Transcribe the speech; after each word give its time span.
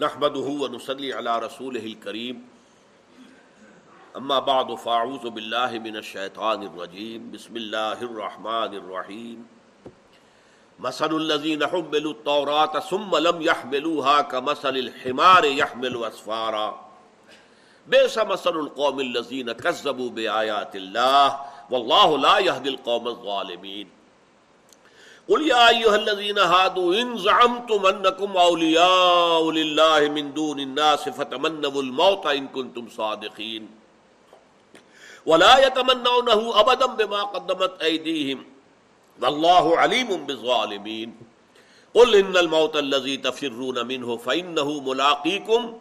نحمده 0.00 0.48
ونصلي 0.62 1.12
على 1.12 1.38
رسوله 1.38 1.84
الكريم. 1.86 2.48
اما 4.16 4.38
بعد 4.38 4.74
فاعوذ 4.74 5.30
بالله 5.30 5.78
من 5.78 5.96
الشيطان 5.96 6.62
الرجيم. 6.62 7.30
بسم 7.30 7.56
الله 7.56 8.02
الرحمن 8.02 8.74
الرحيم. 8.74 9.46
مثل 10.78 11.16
الذين 11.16 11.66
حملوا 11.66 12.12
التوراة 12.12 12.80
ثم 12.80 13.16
لم 13.16 13.42
يحملوها 13.42 14.22
كمثل 14.22 14.76
الحمار 14.76 15.44
يحمل 15.44 16.04
اسفارا 16.04 16.90
بئس 17.86 18.18
مثل 18.18 18.56
القوم 18.56 19.00
الذين 19.00 19.52
كذبوا 19.52 20.10
بآيات 20.10 20.76
الله 20.76 21.40
والله 21.70 22.18
لا 22.18 22.38
يهدي 22.38 22.68
القوم 22.68 23.08
الظالمين. 23.08 23.97
قل 25.28 25.46
يا 25.46 25.68
ايها 25.68 25.96
الذين 25.96 26.38
هادوا 26.38 26.94
ان 26.94 27.18
زعمتم 27.18 27.86
انكم 27.86 28.36
اولياء 28.36 29.50
لله 29.50 30.08
من 30.08 30.34
دون 30.34 30.60
الناس، 30.60 31.08
فتمنوا 31.08 31.82
الموت 31.82 32.26
ان 32.26 32.48
كنتم 32.48 32.88
صادقين. 32.88 33.68
ولا 35.26 35.66
يتمنونه 35.66 36.60
ابدا 36.60 36.86
بما 36.86 37.22
قدمت 37.22 37.82
ايديهم 37.82 38.44
والله 39.22 39.78
عليم 39.78 40.26
بالظالمين. 40.26 41.16
قل 41.94 42.14
ان 42.14 42.36
الموت 42.36 42.76
الذي 42.76 43.16
تفرون 43.16 43.86
منه 43.86 44.16
فانه 44.16 44.80
ملاقيكم، 44.80 45.78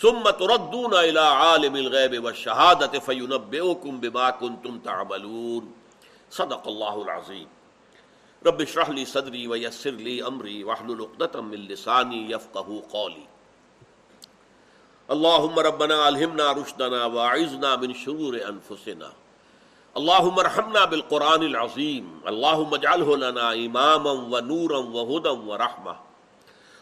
ثم 0.00 0.22
تردون 0.30 0.94
الى 0.94 1.20
عالم 1.20 1.76
الغيب 1.76 2.24
والشهاده 2.24 2.98
فينبئكم 3.00 4.00
بما 4.00 4.30
كنتم 4.30 4.78
تعملون. 4.78 5.72
صدق 6.30 6.68
الله 6.68 7.02
العظيم. 7.02 7.48
رب 8.46 8.60
اشرح 8.60 8.88
لي 8.88 9.04
صدري 9.04 9.48
ويسر 9.48 9.90
لي 9.90 10.26
امري 10.26 10.64
واحلل 10.64 11.00
عقدة 11.00 11.40
من 11.40 11.58
لساني 11.68 12.30
يفقهوا 12.30 12.82
قولي. 12.92 13.26
اللهم 15.10 15.58
ربنا 15.58 16.08
الهمنا 16.08 16.52
رشدنا 16.52 17.04
واعذنا 17.04 17.76
من 17.76 17.94
شرور 17.94 18.40
انفسنا 18.48 19.12
اللهم 19.96 20.38
ارحمنا 20.38 20.84
بالقران 20.84 21.42
العظيم. 21.42 22.20
اللهم 22.26 22.74
اجعله 22.74 23.16
لنا 23.16 23.52
اماما 23.54 24.12
ونورا 24.12 24.78
وهدى 24.78 25.28
ورحمه 25.28 25.96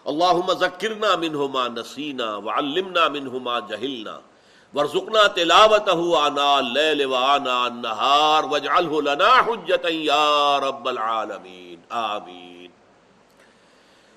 اللهم 0.09 0.49
ذكرنا 0.51 1.17
منه 1.17 1.47
ما 1.47 1.69
نسينا 1.69 2.37
وعلمنا 2.37 3.09
منه 3.09 3.39
ما 3.39 3.61
جهلنا. 3.61 4.21
ورزقنا 4.75 5.27
تلاوته 5.37 6.17
آناء 6.17 6.55
اللیل 6.55 7.05
و 7.05 7.15
النہار 7.17 8.49
واجعله 8.49 9.01
لنا 9.05 9.29
حجتا 9.47 9.93
یا 9.93 10.59
رب 10.61 10.89
العالمین 10.89 11.79
آمین 12.01 12.67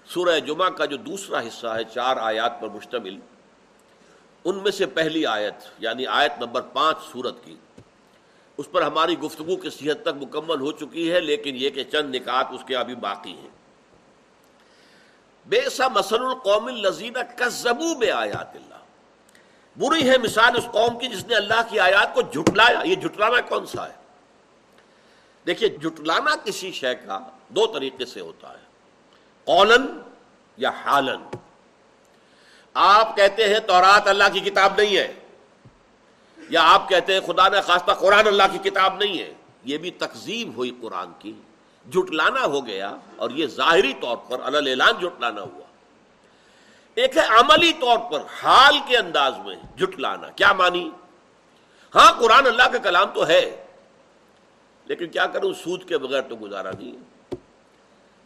سورہ 0.07 0.39
جمعہ 0.47 0.69
کا 0.79 0.85
جو 0.85 0.97
دوسرا 0.97 1.39
حصہ 1.47 1.75
ہے، 1.75 1.83
چار 1.93 2.17
آیات 2.21 2.59
پر 2.61 2.69
مشتمل، 2.69 3.15
ان 4.45 4.59
میں 4.63 4.71
سے 4.71 4.85
پہلی 4.97 5.25
آیت 5.35 5.63
یعنی 5.79 6.07
آیت 6.17 6.41
نمبر 6.41 6.61
پانچ 6.73 6.97
سورت 7.11 7.43
کی، 7.45 7.55
اس 8.57 8.71
پر 8.71 8.81
ہماری 8.81 9.17
گفتگو 9.19 9.55
کی 9.55 9.69
صحت 9.69 10.03
تک 10.03 10.21
مکمل 10.21 10.61
ہو 10.61 10.71
چکی 10.83 11.11
ہے، 11.11 11.19
لیکن 11.29 11.55
یہ 11.55 11.69
کہ 11.69 11.83
چند 11.91 12.15
نکات 12.15 12.51
اس 12.51 12.63
کے 12.67 12.75
ابھی 12.75 12.95
باقی 13.07 13.37
ہیں۔ 13.37 13.53
بے 15.45 15.63
سا 15.69 15.87
مسل 15.87 16.25
القوم 16.25 16.67
الزین 16.67 17.17
کزبو 17.35 17.95
بے 17.95 18.11
آیات 18.11 18.55
اللہ۔ 18.55 18.80
بری 19.77 20.09
ہے 20.09 20.17
مثال 20.17 20.57
اس 20.57 20.65
قوم 20.71 20.99
کی 20.99 21.07
جس 21.07 21.25
نے 21.25 21.35
اللہ 21.35 21.61
کی 21.69 21.79
آیات 21.79 22.13
کو 22.13 22.21
جھٹلایا. 22.21 22.81
یہ 22.83 22.95
جھٹلانا 22.95 23.41
کون 23.41 23.65
سا 23.65 23.89
ہے؟ 23.89 23.93
دیکھیے، 25.47 25.69
جھٹلانا 25.69 26.35
کسی 26.35 26.71
شے 26.71 26.95
کا 26.95 27.19
دو 27.49 27.67
طریقے 27.67 28.05
سے 28.05 28.19
ہوتا 28.19 28.49
ہے۔ 28.49 28.63
قولن 29.45 29.85
یا 30.57 30.69
حالن۔ 30.69 31.37
آپ 32.73 33.15
کہتے 33.15 33.53
ہیں 33.53 33.59
تورات 33.59 34.07
اللہ 34.07 34.23
کی 34.33 34.39
کتاب 34.39 34.73
نہیں 34.77 34.97
ہے، 34.97 35.13
یا 36.49 36.61
آپ 36.63 36.89
کہتے 36.89 37.13
ہیں 37.13 37.19
خدا 37.19 37.49
نے 37.49 37.61
خاصہ 37.61 37.91
قرآن 37.91 38.27
اللہ 38.27 38.43
کی 38.51 38.69
کتاب 38.69 38.97
نہیں 38.97 39.19
ہے۔ 39.19 39.33
یہ 39.63 39.77
بھی 39.77 39.91
تقزیم 39.91 40.53
ہوئی 40.53 40.71
قرآن 40.81 41.07
کی۔ 41.19 41.33
جھٹلانا 41.91 42.45
ہو 42.45 42.65
گیا 42.65 42.95
اور 43.15 43.29
یہ 43.29 43.47
ظاہری 43.47 43.93
طور 44.01 44.17
پر 44.17 44.39
اللہ 44.43 44.69
اعلان 44.69 44.93
جھٹلانا 44.99 45.41
ہوا۔ 45.41 45.70
ایک 46.95 47.17
ہے 47.17 47.25
عملی 47.39 47.71
طور 47.73 47.97
پر 48.11 48.21
حال 48.43 48.77
کے 48.87 48.97
انداز 48.97 49.37
میں 49.45 49.55
جھٹلانا۔ 49.77 50.27
کیا 50.27 50.53
مانی؟ 50.53 50.89
ہاں 51.95 52.11
قرآن 52.19 52.45
اللہ 52.45 52.63
کا 52.63 52.77
کلام 52.77 53.07
تو 53.13 53.27
ہے، 53.27 53.65
لیکن 54.85 55.07
کیا 55.07 55.25
کروں؟ 55.25 55.53
سود 55.53 55.87
کے 55.89 55.97
بغیر 55.97 56.21
تو 56.21 56.35
گزارا 56.41 56.71
نہیں۔ 56.79 57.35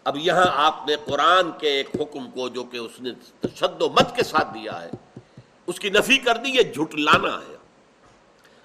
اب 0.03 0.17
یہاں 0.17 0.45
آپ 0.53 0.87
نے 0.87 0.95
قرآن 1.05 1.51
کے 1.51 1.67
ایک 1.67 1.89
حکم 1.95 2.31
کو 2.31 2.49
جو 2.49 2.63
کہ 2.63 2.77
اس 2.77 3.01
نے 3.01 3.09
شد 3.55 3.81
و 3.81 3.89
مت 3.89 4.15
کے 4.15 4.23
ساتھ 4.23 4.47
دیا 4.53 4.81
ہے، 4.81 4.89
اس 5.67 5.79
کی 5.79 5.89
نفی 5.89 6.17
کر 6.17 6.37
دی، 6.37 6.49
یہ 6.49 6.61
جھٹلانا 6.61 7.37
ہے۔ 7.37 7.55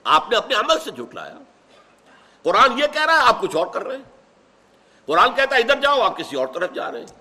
آپ 0.05 0.31
نے 0.31 0.37
اپنے 0.37 0.55
عمل 0.55 0.79
سے 0.79 0.91
جھٹلایا۔ 0.91 1.39
قرآن 2.43 2.79
یہ 2.79 2.87
کہہ 2.93 3.05
رہا 3.05 3.15
ہے، 3.15 3.29
آپ 3.29 3.41
کچھ 3.41 3.57
اور 3.57 3.67
کر 3.67 3.87
رہے 3.87 3.97
ہیں۔ 3.97 4.05
قرآن 5.07 5.35
کہتا 5.35 5.57
ہے، 5.57 5.61
ادھر 5.61 5.81
جاؤ، 5.81 6.01
آپ 6.01 6.17
کسی 6.17 6.37
اور 6.37 6.47
طرف 6.47 6.73
جا 6.73 6.93
رہے 6.93 7.01
ہیں۔ 7.01 7.20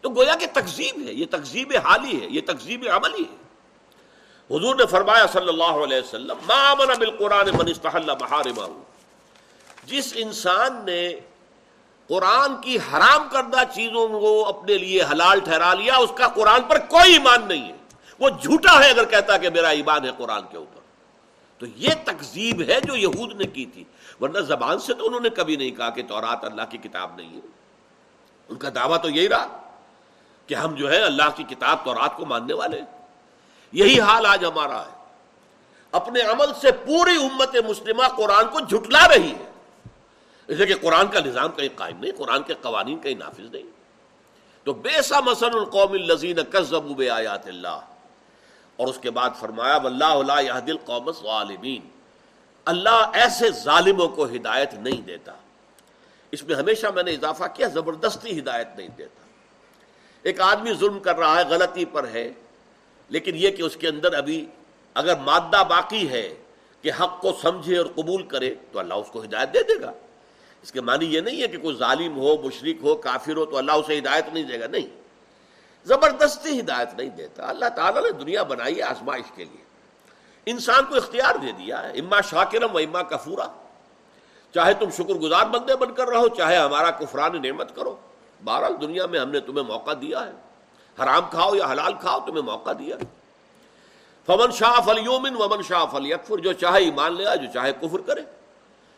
تو 0.00 0.10
گویا 0.10 0.34
کہ 0.34 0.46
تقزیب 0.52 1.08
ہے، 1.08 1.12
یہ 1.12 1.26
تقزیب 1.30 1.72
حالی 1.84 2.20
ہے، 2.20 2.26
یہ 2.30 2.40
تقزیب 2.46 2.88
عملی 2.92 3.24
ہے۔ 3.30 3.50
حضور 4.56 4.74
نے 4.74 4.86
فرمایا 4.86 5.26
صلی 5.26 5.48
اللہ 5.48 5.84
علیہ 5.84 5.98
وسلم، 5.98 6.36
ما 6.46 6.74
من 6.74 6.86
بالقرآن 6.98 7.46
من 7.58 7.68
استحل 7.68 8.10
محارمہ۔ 8.20 8.82
جس 9.84 10.12
انسان 10.16 10.84
نے 10.84 11.20
قرآن 12.08 12.60
کی 12.60 12.76
حرام 12.76 13.28
کردہ 13.28 13.58
چیزوں 13.74 14.08
کو 14.08 14.48
اپنے 14.48 14.78
لیے 14.78 15.02
حلال 15.02 15.40
ٹھہرا 15.40 15.74
لیا، 15.74 15.96
اس 15.96 16.10
کا 16.14 16.28
قرآن 16.28 16.62
پر 16.62 16.78
کوئی 16.78 17.12
ایمان 17.12 17.48
نہیں 17.48 17.72
ہے۔ 17.72 17.76
وہ 18.18 18.28
جھوٹا 18.28 18.84
ہے 18.84 18.90
اگر 18.90 19.04
کہتا 19.04 19.36
کہ 19.36 19.50
میرا 19.50 19.68
ایمان 19.68 20.04
ہے 20.04 20.10
قرآن 20.16 20.42
کے 20.50 20.56
اوپر۔ 20.56 20.80
تو 21.58 21.66
یہ 21.76 21.90
تقزیب 22.04 22.62
ہے 22.68 22.80
جو 22.80 22.96
یہود 22.96 23.32
نے 23.32 23.44
کی 23.44 23.66
تھی۔ 23.66 23.84
ورنہ 24.20 24.38
زبان 24.38 24.78
سے 24.78 24.94
تو 24.94 25.06
انہوں 25.06 25.20
نے 25.20 25.30
کبھی 25.30 25.56
نہیں 25.56 25.70
کہا 25.70 25.90
کہ 25.90 26.02
تورات 26.02 26.44
اللہ 26.44 26.62
کی 26.70 26.78
کتاب 26.78 27.10
نہیں 27.16 27.34
ہے۔ 27.34 27.40
ان 28.48 28.56
کا 28.56 28.68
دعویٰ 28.74 29.02
تو 29.02 29.10
یہی 29.10 29.28
رہا۔ 29.28 29.59
کہ 30.50 30.54
ہم 30.54 30.74
جو 30.74 30.90
ہے 30.90 31.02
اللہ 31.02 31.22
کی 31.36 31.44
کتاب 31.44 31.84
تو 31.84 31.94
رات 31.94 32.16
کو 32.16 32.26
ماننے 32.26 32.54
والے 32.54 32.80
یہی 33.72 34.00
حال 34.00 34.26
آج 34.26 34.44
ہمارا 34.44 34.82
ہے۔ 34.82 35.04
اپنے 35.92 36.20
عمل 36.20 36.46
سے 36.60 36.72
پوری 36.72 37.16
امت 37.16 37.56
مسلمہ 37.68 38.08
قرآن 38.16 38.48
کو 38.48 38.60
جھٹلا 38.60 39.08
رہی 39.08 39.32
ہے۔ 39.32 39.50
اس 40.48 40.58
لیے 40.58 40.66
کہ 40.66 40.74
قرآن 40.80 41.08
کا 41.08 41.20
نظام 41.20 41.52
کہیں 41.52 41.68
قائم 41.76 41.98
نہیں، 41.98 42.12
قرآن 42.18 42.42
کے 42.42 42.54
قوانین 42.62 42.98
کہیں 42.98 43.14
نافذ 43.14 43.52
نہیں۔ 43.52 43.62
تو 44.64 44.72
بے 44.72 45.02
سا 45.02 45.20
مسن 45.20 45.50
القوم 45.54 45.92
الزین 45.92 46.36
کزب 46.52 47.02
آیات 47.12 47.46
اللہ۔ 47.46 47.80
اور 48.76 48.86
اس 48.86 48.98
کے 48.98 49.10
بعد 49.10 49.30
فرمایا 49.38 49.74
اللہ 49.74 50.76
قوم 50.84 51.10
غالبین 51.22 51.88
اللہ 52.64 53.10
ایسے 53.12 53.50
ظالموں 53.50 54.08
کو 54.08 54.24
ہدایت 54.24 54.74
نہیں 54.74 55.02
دیتا۔ 55.02 55.32
اس 56.30 56.42
میں 56.42 56.54
ہمیشہ 56.54 56.86
میں 56.86 57.02
نے 57.02 57.10
اضافہ 57.10 57.44
کیا، 57.54 57.66
زبردستی 57.66 58.38
ہدایت 58.38 58.68
نہیں 58.76 58.88
دیتا۔ 58.88 59.19
ایک 60.22 60.40
آدمی 60.40 60.72
ظلم 60.72 60.98
کر 60.98 61.16
رہا 61.16 61.40
ہے، 61.40 61.44
غلطی 61.48 61.84
پر 61.84 62.08
ہے، 62.08 62.32
لیکن 63.08 63.32
یہ 63.34 63.50
کہ 63.50 63.62
اس 63.62 63.76
کے 63.76 63.88
اندر 63.88 64.14
ابھی 64.14 64.46
اگر 64.94 65.16
مادہ 65.16 65.62
باقی 65.68 66.08
ہے 66.08 66.34
کہ 66.82 66.90
حق 67.00 67.20
کو 67.20 67.38
سمجھے 67.42 67.78
اور 67.78 67.86
قبول 67.86 68.22
کرے، 68.22 68.54
تو 68.72 68.78
اللہ 68.78 68.94
اس 68.94 69.08
کو 69.10 69.22
ہدایت 69.22 69.54
دے 69.54 69.62
دے 69.62 69.80
گا۔ 69.80 69.92
اس 70.62 70.72
کے 70.72 70.80
معنی 70.80 71.04
یہ 71.04 71.20
نہیں 71.20 71.42
ہے 71.42 71.48
کہ 71.48 71.58
کوئی 71.58 71.76
ظالم 71.76 72.18
ہو 72.18 72.36
مشرق 72.44 72.82
ہو، 72.82 72.94
کافر 72.94 73.36
ہو، 73.36 73.44
تو 73.44 73.56
اللہ 73.56 73.72
اسے 73.72 73.98
ہدایت 73.98 74.24
نہیں 74.32 74.44
دے 74.44 74.60
گا۔ 74.60 74.66
نہیں، 74.66 75.00
زبردستی 75.84 76.60
ہدایت 76.60 76.88
نہیں 76.94 77.08
دیتا۔ 77.08 77.48
اللہ 77.48 77.68
تعالیٰ 77.76 78.02
نے 78.02 78.10
دنیا 78.10 78.42
بنائی 78.42 78.76
ہے 78.76 78.82
آزمائش 78.82 79.32
کے 79.34 79.44
لیے۔ 79.44 79.64
انسان 80.46 80.84
کو 80.84 80.96
اختیار 80.96 81.34
دے 81.34 81.52
دیا 81.52 81.82
ہے۔ 81.82 81.98
اما 81.98 82.20
شاکرم 82.20 82.74
و 82.74 82.78
اما 82.78 83.02
کفورا۔ 83.02 83.46
چاہے 84.54 84.74
تم 84.74 84.90
شکر 84.90 85.14
گزار 85.14 85.46
بندے 85.46 85.76
بن 85.76 85.94
کر 85.94 86.08
رہو، 86.08 86.28
چاہے 86.28 86.56
ہمارا 86.56 86.90
کفران 86.90 87.42
نعمت 87.42 87.76
کرو۔ 87.76 87.96
بہرحال 88.44 88.74
دنیا 88.80 89.06
میں 89.06 89.20
ہم 89.20 89.30
نے 89.30 89.40
تمہیں 89.40 89.64
موقع 89.64 89.90
دیا 90.00 90.26
ہے۔ 90.26 90.32
حرام 91.02 91.22
کھاؤ 91.30 91.54
یا 91.54 91.66
حلال 91.72 91.92
کھاؤ، 92.00 92.20
تمہیں 92.26 92.42
موقع 92.42 92.70
دیا۔ 92.78 92.96
فمن 94.26 94.50
شاہ 94.50 94.80
فل 94.80 94.98
یومن 95.04 95.36
ومن 95.36 95.62
شاہ 95.62 95.84
فل 95.92 96.06
یکفر 96.06 96.38
جو 96.38 96.52
چاہے 96.52 96.78
ایمان 96.78 97.14
لے 97.14 97.24
جو 97.24 97.46
چاہے 97.54 97.72
کفر 97.72 98.00
کرے۔ 98.06 98.20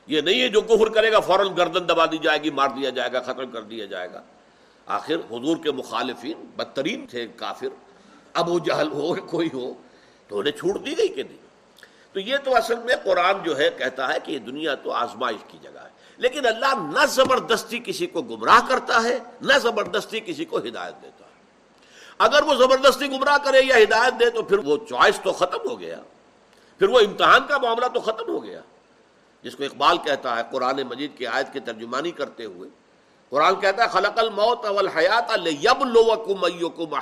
یہ 0.06 0.20
نہیں 0.20 0.40
ہے 0.40 0.49
جو 0.49 0.61
کفر 0.61 0.88
کرے 0.88 1.12
گا، 1.12 1.20
فوراً 1.20 1.46
گردن 1.56 1.88
دبا 1.88 2.06
دی 2.06 2.19
جائے 2.19 2.43
گی، 2.43 2.50
مار 2.50 2.69
دیا 2.69 2.90
جائے 2.90 3.12
گا 3.12 3.20
ختم 3.20 3.50
کر 3.50 3.62
دیا 3.62 3.84
جائے 3.84 4.12
گا۔ 4.12 4.22
آخر 4.87 5.14
حضور 5.14 5.56
کے 5.56 5.70
مخالفین 5.72 6.44
بدترین 6.56 7.06
تھے، 7.06 7.26
کافر۔ 7.37 7.67
اب 8.34 8.49
وہ 8.49 8.58
جہل 8.58 8.93
ہو، 8.93 9.14
کوئی 9.14 9.49
ہو، 9.52 9.72
تو 10.28 10.38
انہیں 10.38 10.52
چھوٹ 10.52 10.87
دی 10.87 10.99
گئی 10.99 11.08
کہ 11.08 11.22
نہیں۔ 11.22 11.43
تو 12.12 12.20
یہ 12.20 12.37
تو 12.44 12.56
اصل 12.56 12.75
میں 12.75 12.94
قرآن 13.05 13.43
جو 13.43 13.58
ہے 13.58 13.70
کہتا 13.78 14.14
ہے 14.14 14.19
کہ 14.25 14.32
یہ 14.32 14.38
دنیا 14.38 14.75
تو 14.75 14.93
آزمائش 14.93 15.44
کی 15.49 15.58
جگہ 15.62 15.78
ہے۔ 15.78 15.92
لیکن 16.17 16.47
اللہ 16.47 17.00
نہ 17.00 17.06
زبردستی 17.06 17.79
کسی 17.79 18.06
کو 18.06 18.23
گمراہ 18.23 18.61
کرتا 18.69 19.03
ہے، 19.03 19.19
نہ 19.41 19.59
زبردستی 19.59 20.20
کسی 20.20 20.44
کو 20.44 20.59
ہدایت 20.59 21.03
دیتا 21.03 21.25
ہے۔ 21.25 21.32
اگر 22.19 22.43
وہ 22.43 22.55
زبردستی 22.55 23.11
گمراہ 23.11 23.38
کرے 23.44 23.61
یا 23.62 23.76
ہدایت 23.76 24.20
دے 24.20 24.31
تو 24.31 24.43
پھر 24.43 24.59
وہ 24.59 24.76
چوائس 24.88 25.20
تو 25.23 25.32
ختم 25.32 25.70
ہو 25.70 25.81
گیا۔ 25.81 25.99
پھر 26.79 26.88
وہ 26.88 26.99
امتحان 26.99 27.47
کا 27.47 27.59
معاملہ 27.59 27.87
تو 27.87 28.00
ختم 28.00 28.29
ہو 28.29 28.44
گیا۔ 28.44 28.61
جس 29.43 29.56
کو 29.56 29.64
اقبال 29.64 29.99
کہتا 29.99 30.37
ہے، 30.37 30.43
قرآن 30.50 30.82
مجید 30.82 31.19
کی 31.19 31.26
آیت 31.26 31.53
کی 31.53 31.61
ترجمانی 31.61 32.11
کرتے 32.11 32.44
ہوئے، 32.44 32.70
قرآن 33.31 33.61
کہتا 33.61 33.82
ہے، 33.82 33.88
خلق 33.88 34.19
الموت 34.19 34.65
اول 34.65 34.88
حیات 34.88 35.31
یب 35.47 35.85
لو 35.85 36.17
کو 36.17 36.97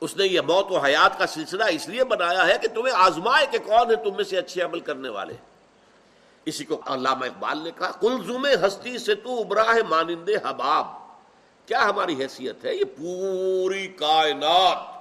اس 0.00 0.16
نے 0.16 0.26
یہ 0.26 0.40
موت 0.40 0.72
و 0.72 0.78
حیات 0.78 1.18
کا 1.18 1.26
سلسلہ 1.26 1.64
اس 1.64 1.88
لیے 1.88 2.04
بنایا 2.04 2.46
ہے 2.46 2.58
کہ 2.62 2.68
تمہیں 2.68 2.94
آزمائے 2.94 3.46
کہ 3.50 3.58
کون 3.58 3.90
ہے، 3.90 3.96
تم 3.96 4.16
میں 4.16 4.24
سے 4.24 4.38
اچھے 4.38 4.62
عمل 4.62 4.80
کرنے 4.80 5.08
والے۔ 5.08 5.34
اسی 6.46 6.64
کو 6.64 6.80
علامہ 6.86 7.24
اقبال 7.24 7.58
نے 7.58 7.70
کہا 7.78 7.90
کلزم 7.90 8.46
ہستی 8.46 8.98
سے 8.98 9.14
تو 9.14 9.40
ابراہ 9.40 9.74
مانندے 9.88 10.36
حباب۔ 10.36 10.86
کیا 11.66 11.84
ہماری 11.84 12.14
حیثیت 12.14 12.64
ہے؟ 12.64 12.74
یہ 12.74 12.84
پوری 12.84 13.86
کائنات۔ 13.86 14.94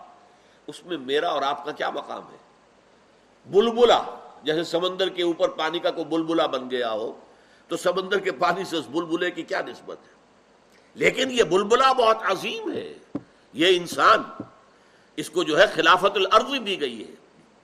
اس 0.68 0.86
میں 0.86 0.98
میرا 0.98 1.30
اور 1.30 1.42
آپ 1.42 1.66
کا 1.66 1.72
کیا 1.72 1.90
مقام 1.90 2.24
ہے؟ 2.32 2.38
بلبلا 3.46 4.04
جیسے 4.44 4.64
سمندر 4.64 5.10
کے 5.10 5.24
اوپر 5.24 5.50
پانی 5.50 5.80
کا 5.80 5.92
کوئی 5.92 6.06
بلبلا 6.06 6.46
بن 6.46 6.70
گیا 6.70 6.92
ہو، 6.92 7.20
تو 7.68 7.78
سمندر 7.78 8.20
کے 8.20 8.32
پانی 8.32 8.64
سے 8.64 8.78
اس 8.78 8.86
بلبلے 8.88 9.32
کی 9.32 9.44
کیا 9.44 9.62
نسبت 9.62 9.98
ہے؟ 9.98 10.14
لیکن 10.94 11.32
یہ 11.32 11.44
بلبلا 11.44 11.92
بہت 11.92 12.18
عظیم 12.22 12.72
ہے۔ 12.72 12.94
یہ 13.54 13.78
انسان، 13.78 14.44
اس 15.16 15.30
کو 15.30 15.44
جو 15.44 15.60
ہے 15.60 15.66
خلافت 15.68 16.16
الارض 16.16 16.66
دی 16.66 16.82
گئی 16.82 17.08
ہے۔ 17.08 17.16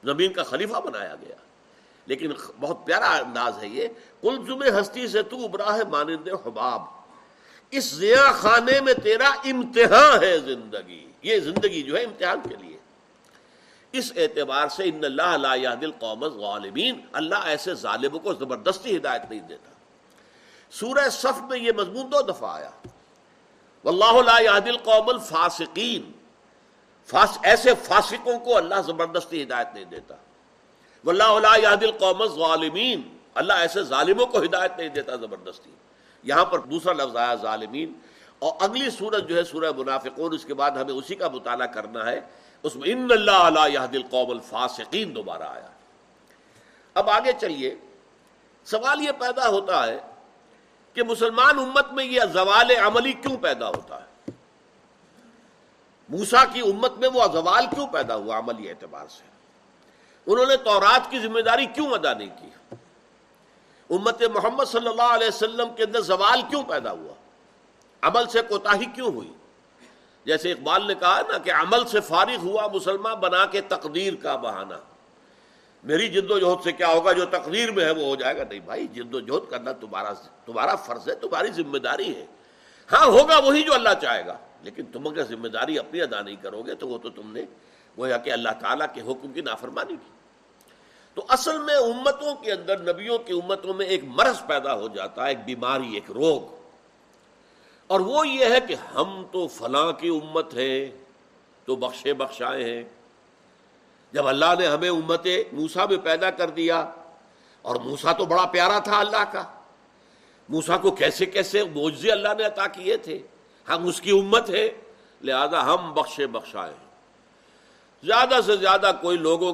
زمین 0.04 0.34
کا 0.34 0.44
خلیفہ 0.44 0.78
بنایا 0.78 1.16
گیا۔ 1.22 1.36
لیکن 2.10 2.32
بہت 2.60 2.86
پیارا 2.86 3.12
انداز 3.12 3.58
ہے 3.62 3.68
یہ۔ 3.68 3.88
کل 4.22 4.70
ہستی 4.82 5.08
سے 5.08 5.24
تو 5.24 5.46
ابراہ 5.46 5.80
مانند 5.90 6.28
حباب۔ 6.46 6.82
اس 7.72 7.84
زیا 7.84 8.32
خانے 8.32 8.82
میں 8.82 8.94
تیرا 8.94 9.28
امتحان 9.28 10.24
ہے 10.24 10.38
زندگی۔ 10.38 11.12
یہ 11.22 11.40
زندگی 11.40 11.84
جو 11.84 11.98
ہے 11.98 12.04
امتحان 12.04 12.50
کے 12.50 12.56
لیے۔ 12.56 12.78
اس 13.92 14.12
اعتبار 14.16 14.68
سے 14.68 14.84
ان 14.86 15.04
اللہ 15.04 15.38
لا 15.38 15.74
دل 15.82 15.92
قوم 15.92 16.24
غالبین 16.24 17.02
اللہ 17.12 17.36
ایسے 17.36 17.74
ظالموں 17.74 18.20
کو 18.20 18.34
زبردستی 18.34 18.98
ہدایت 18.98 19.22
نہیں 19.30 19.40
دیتا۔ 19.40 19.72
سورہ 20.72 21.10
صف 21.10 21.42
میں 21.50 21.60
یہ 21.60 21.72
مضمون 21.78 22.12
دو 22.12 22.22
دفعہ 22.22 22.50
آیا۔ 22.50 22.70
واللہ 23.84 24.22
لا 24.22 24.40
يهدي 24.40 24.70
القوم 24.70 25.10
الفاسقین۔ 25.10 26.12
فاس 27.06 27.38
ایسے 27.44 27.72
فاسقوں 27.84 28.40
کو 28.40 28.58
اللہ 28.58 28.76
زبردستی 28.86 29.44
ہدایت 29.44 29.68
نہیں 29.74 29.86
دیتا۔ 29.86 30.16
واللہ 31.06 31.40
لا 31.42 31.70
القوم 31.70 32.22
الظالمین۔ 32.22 33.18
اللہ 33.36 33.54
ایسے 33.54 33.84
ظالموں 33.84 34.26
کو 34.26 34.44
ہدایت 34.44 34.72
نہیں 34.78 34.90
دیتا، 34.90 35.16
زبردستی۔ 35.16 35.72
یہاں 36.24 36.46
پر 36.46 36.60
دوسرا 36.60 36.94
لفظ 36.94 37.16
آیا، 37.16 37.36
ظالمین۔ 37.36 37.94
اور 38.40 38.54
اگلی 38.60 38.90
سورت 38.90 39.30
جو 39.30 39.38
ہے، 39.38 39.44
سورہ 39.44 39.72
منافقون، 39.78 40.34
اس 40.34 40.46
کے 40.46 40.54
بعد 40.54 40.72
ہمیں 40.72 40.94
اسی 40.94 41.16
کا 41.16 41.28
مطالعہ 41.28 41.68
کرنا 41.68 42.06
ہے۔ 42.06 42.20
اس 42.64 42.76
میں 42.76 42.90
ان 42.92 43.08
اللہ 43.12 43.50
لا 43.50 43.68
يهدي 43.68 43.98
القوم 43.98 44.30
الفاسقین، 44.30 45.16
دوبارہ 45.16 45.44
آیا۔ 45.44 45.68
اب 46.94 47.10
آگے 47.10 47.32
چلیے۔ 47.42 47.76
سوال 48.66 49.02
یہ 49.02 49.12
پیدا 49.12 49.48
ہوتا 49.48 49.88
ہے 49.88 50.00
کہ 50.94 51.04
مسلمان 51.04 51.60
امت 51.60 51.94
میں 51.94 52.06
یہ 52.06 52.22
زوال 52.34 52.72
عملی 52.72 53.14
کیوں 53.14 53.38
پیدا 53.38 53.68
ہوتا 53.68 54.02
ہے؟ 54.02 54.32
موسا 56.10 56.46
کی 56.46 56.60
امت 56.60 56.94
میں 56.94 57.10
وہ 57.14 57.24
زوال 57.34 57.66
کیوں 57.76 57.88
پیدا 57.88 58.16
ہوا 58.16 58.40
عملی 58.40 58.70
اعتبار 58.70 59.08
سے؟ 59.08 59.39
انہوں 60.28 60.46
نے 60.46 60.58
تورات 60.58 61.12
کی 61.12 61.20
ذمہ 61.20 61.40
داری 61.40 61.66
کیوں 61.66 61.92
ادا 61.92 62.14
نہیں 62.14 62.30
کی؟ 62.30 62.76
امت 63.90 64.24
محمد 64.24 64.66
صلی 64.66 64.88
اللہ 64.88 65.14
علیہ 65.14 65.28
وسلم 65.28 65.68
کے 65.76 65.84
اندر 65.84 66.02
زوال 66.02 66.42
کیوں 66.50 66.64
پیدا 66.64 66.92
ہوا؟ 66.92 67.14
عمل 68.02 68.28
سے 68.28 68.42
کوتا 68.42 68.76
کیوں 68.96 69.12
ہوئی؟ 69.14 69.32
جیسے 70.26 70.52
اقبال 70.52 70.88
نے 70.88 70.94
کہا 70.96 71.22
نا 71.28 71.38
کہ 71.38 71.52
عمل 71.52 71.86
سے 71.88 72.00
فارغ 72.00 72.36
ہوا 72.36 72.68
مسلمان 72.74 73.16
بنا 73.20 73.46
کے 73.46 73.62
تقدیر 73.62 74.14
کا 74.16 74.36
بہانہ۔ 74.36 74.74
میری 75.84 76.08
جد 76.08 76.32
و 76.32 76.40
جہد 76.40 76.64
سے 76.64 76.72
کیا 76.72 76.88
ہوگا 76.88 77.12
جو 77.12 77.26
تقدیر 77.26 77.72
میں 77.72 77.86
ہے 77.86 77.92
وہ 77.92 78.04
ہو 78.04 78.16
جائے 78.16 78.38
گا؟ 78.38 78.44
نہیں 78.50 78.60
بھائی، 78.60 78.88
جد 78.88 79.16
و 79.16 79.20
جہد 79.20 79.50
کرنا 79.50 79.72
تمہارا 79.72 80.14
تمہارا 80.46 80.76
فرض 80.76 81.10
ہے، 81.10 81.16
تمہاری 81.16 81.52
ذمہ 81.52 81.78
داری 81.78 82.16
ہے۔ 82.16 82.26
ہاں 82.92 83.06
ہوگا 83.06 83.38
وہی 83.38 83.64
جو 83.64 83.74
اللہ 83.74 83.94
چاہے 84.02 84.26
گا، 84.26 84.38
لیکن 84.62 84.86
تم 84.86 85.08
اگر 85.08 85.24
ذمہ 85.24 85.48
داری 85.48 85.80
اپنی 85.80 86.02
ادا 86.02 86.22
نہیں 86.22 86.36
کرو 86.36 86.62
گے 86.62 86.76
تو 86.76 86.88
وہ 86.88 86.98
تو 86.98 87.10
تم 87.10 87.32
نے 87.32 87.46
گویا 88.00 88.18
کہ 88.18 88.30
اللہ 88.30 88.50
تعالیٰ 88.60 88.88
کے 88.94 89.02
حکم 89.02 89.34
کی 89.34 89.42
نافرمانی 89.42 89.94
کی۔ 89.94 90.12
تو 91.14 91.26
اصل 91.30 91.58
میں 91.58 91.76
امتوں 91.76 92.36
کے 92.36 92.52
اندر، 92.52 92.94
نبیوں 92.94 93.18
کی 93.18 93.34
امتوں 93.34 93.74
میں 93.74 93.86
ایک 93.86 94.04
مرض 94.04 94.46
پیدا 94.48 94.74
ہو 94.74 94.88
جاتا 94.88 95.24
ہے، 95.24 95.30
ایک 95.30 95.46
بیماری، 95.46 95.94
ایک 95.94 96.12
روگ۔ 96.12 96.60
اور 97.88 98.00
وہ 98.00 98.28
یہ 98.28 98.46
ہے 98.46 98.60
کہ 98.68 98.76
ہم 98.96 99.26
تو 99.32 99.48
فلاں 99.48 99.92
کی 99.92 100.08
امت 100.08 100.54
ہے 100.54 100.98
تو 101.66 101.76
بخشے 101.76 102.14
بخشائے 102.14 102.64
ہیں۔ 102.64 102.84
جب 104.12 104.28
اللہ 104.28 104.46
نے 104.60 104.68
ہمیں 104.68 104.90
امت 104.90 105.28
موسا 105.52 105.86
میں 105.86 105.98
پیدا 105.98 106.30
کر 106.30 106.50
دیا، 106.50 106.92
اور 107.62 107.76
موسا 107.76 108.12
تو 108.12 108.26
بڑا 108.26 108.46
پیارا 108.46 108.80
تھا 108.80 109.00
اللہ 109.00 109.24
کا۔ 109.32 109.44
موسا 110.50 110.78
کو 110.78 110.92
کیسے 110.92 111.26
کیسے 111.26 111.64
موجے 111.64 112.12
اللہ 112.12 112.28
نے 112.38 112.44
عطا 112.44 112.68
کیے 112.68 112.98
تھے۔ 112.98 113.20
ہم 113.70 113.88
اس 113.88 114.02
کی 114.02 114.12
امت 114.12 114.50
ہے 114.50 114.70
لہذا 115.22 115.66
ہم 115.66 115.94
بخشے 115.94 116.28
بخشائے 116.28 116.74
ہیں۔ 116.82 116.89
زیادہ 118.04 118.36
سے 118.46 118.58
زیادہ 118.58 118.92
کوئی 119.02 119.18
لوگوں 119.18 119.54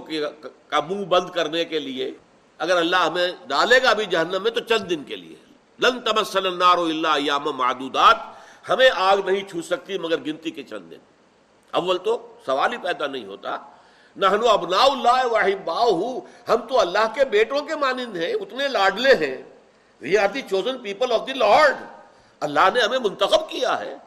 کا 0.67 0.79
منہ 0.89 1.05
بند 1.05 1.29
کرنے 1.29 1.65
کے 1.65 1.79
لیے 1.79 2.11
اگر 2.57 2.77
اللہ 2.77 2.95
ہمیں 2.95 3.27
ڈالے 3.47 3.83
گا 3.83 3.93
بھی 3.93 4.05
جہنم 4.05 4.43
میں 4.43 4.51
تو 4.51 4.59
چند 4.59 4.89
دن 4.89 5.03
کے 5.03 5.15
لیے۔ 5.15 5.35
لن 5.79 6.01
تمسل 6.01 6.47
النار 6.47 6.77
اللہ 6.77 7.07
ایام 7.07 7.43
معدودات۔ 7.43 8.17
ہمیں 8.69 8.89
آگ 8.95 9.17
نہیں 9.25 9.49
چھو 9.49 9.61
سکتی 9.61 9.97
مگر 9.97 10.17
گنتی 10.17 10.51
کے 10.51 10.63
چند 10.63 10.91
دن۔ 10.91 10.97
اول 11.71 11.97
تو 11.97 12.35
سوال 12.45 12.73
ہی 12.73 12.77
پیدا 12.77 13.07
نہیں 13.07 13.25
ہوتا۔ 13.25 13.57
نہنو 14.15 14.47
ابنا 14.47 14.77
اللہ 14.77 15.25
واحب 15.25 15.71
ہم 16.47 16.67
تو 16.67 16.79
اللہ 16.79 17.13
کے 17.15 17.25
بیٹوں 17.25 17.61
کے 17.61 17.75
مانند 17.75 18.17
ہیں، 18.17 18.33
اتنے 18.33 18.67
لاڈلے 18.67 19.13
ہیں۔ 19.13 19.43
We 20.01 20.17
are 20.17 20.27
the 20.27 20.41
chosen 20.41 20.77
people 20.77 21.11
of 21.11 21.27
the 21.27 21.33
Lord 21.33 21.75
اللہ 22.39 22.69
نے 22.73 22.81
ہمیں 22.81 22.99
منتخب 22.99 23.49
کیا 23.49 23.79
ہے۔ 23.79 23.97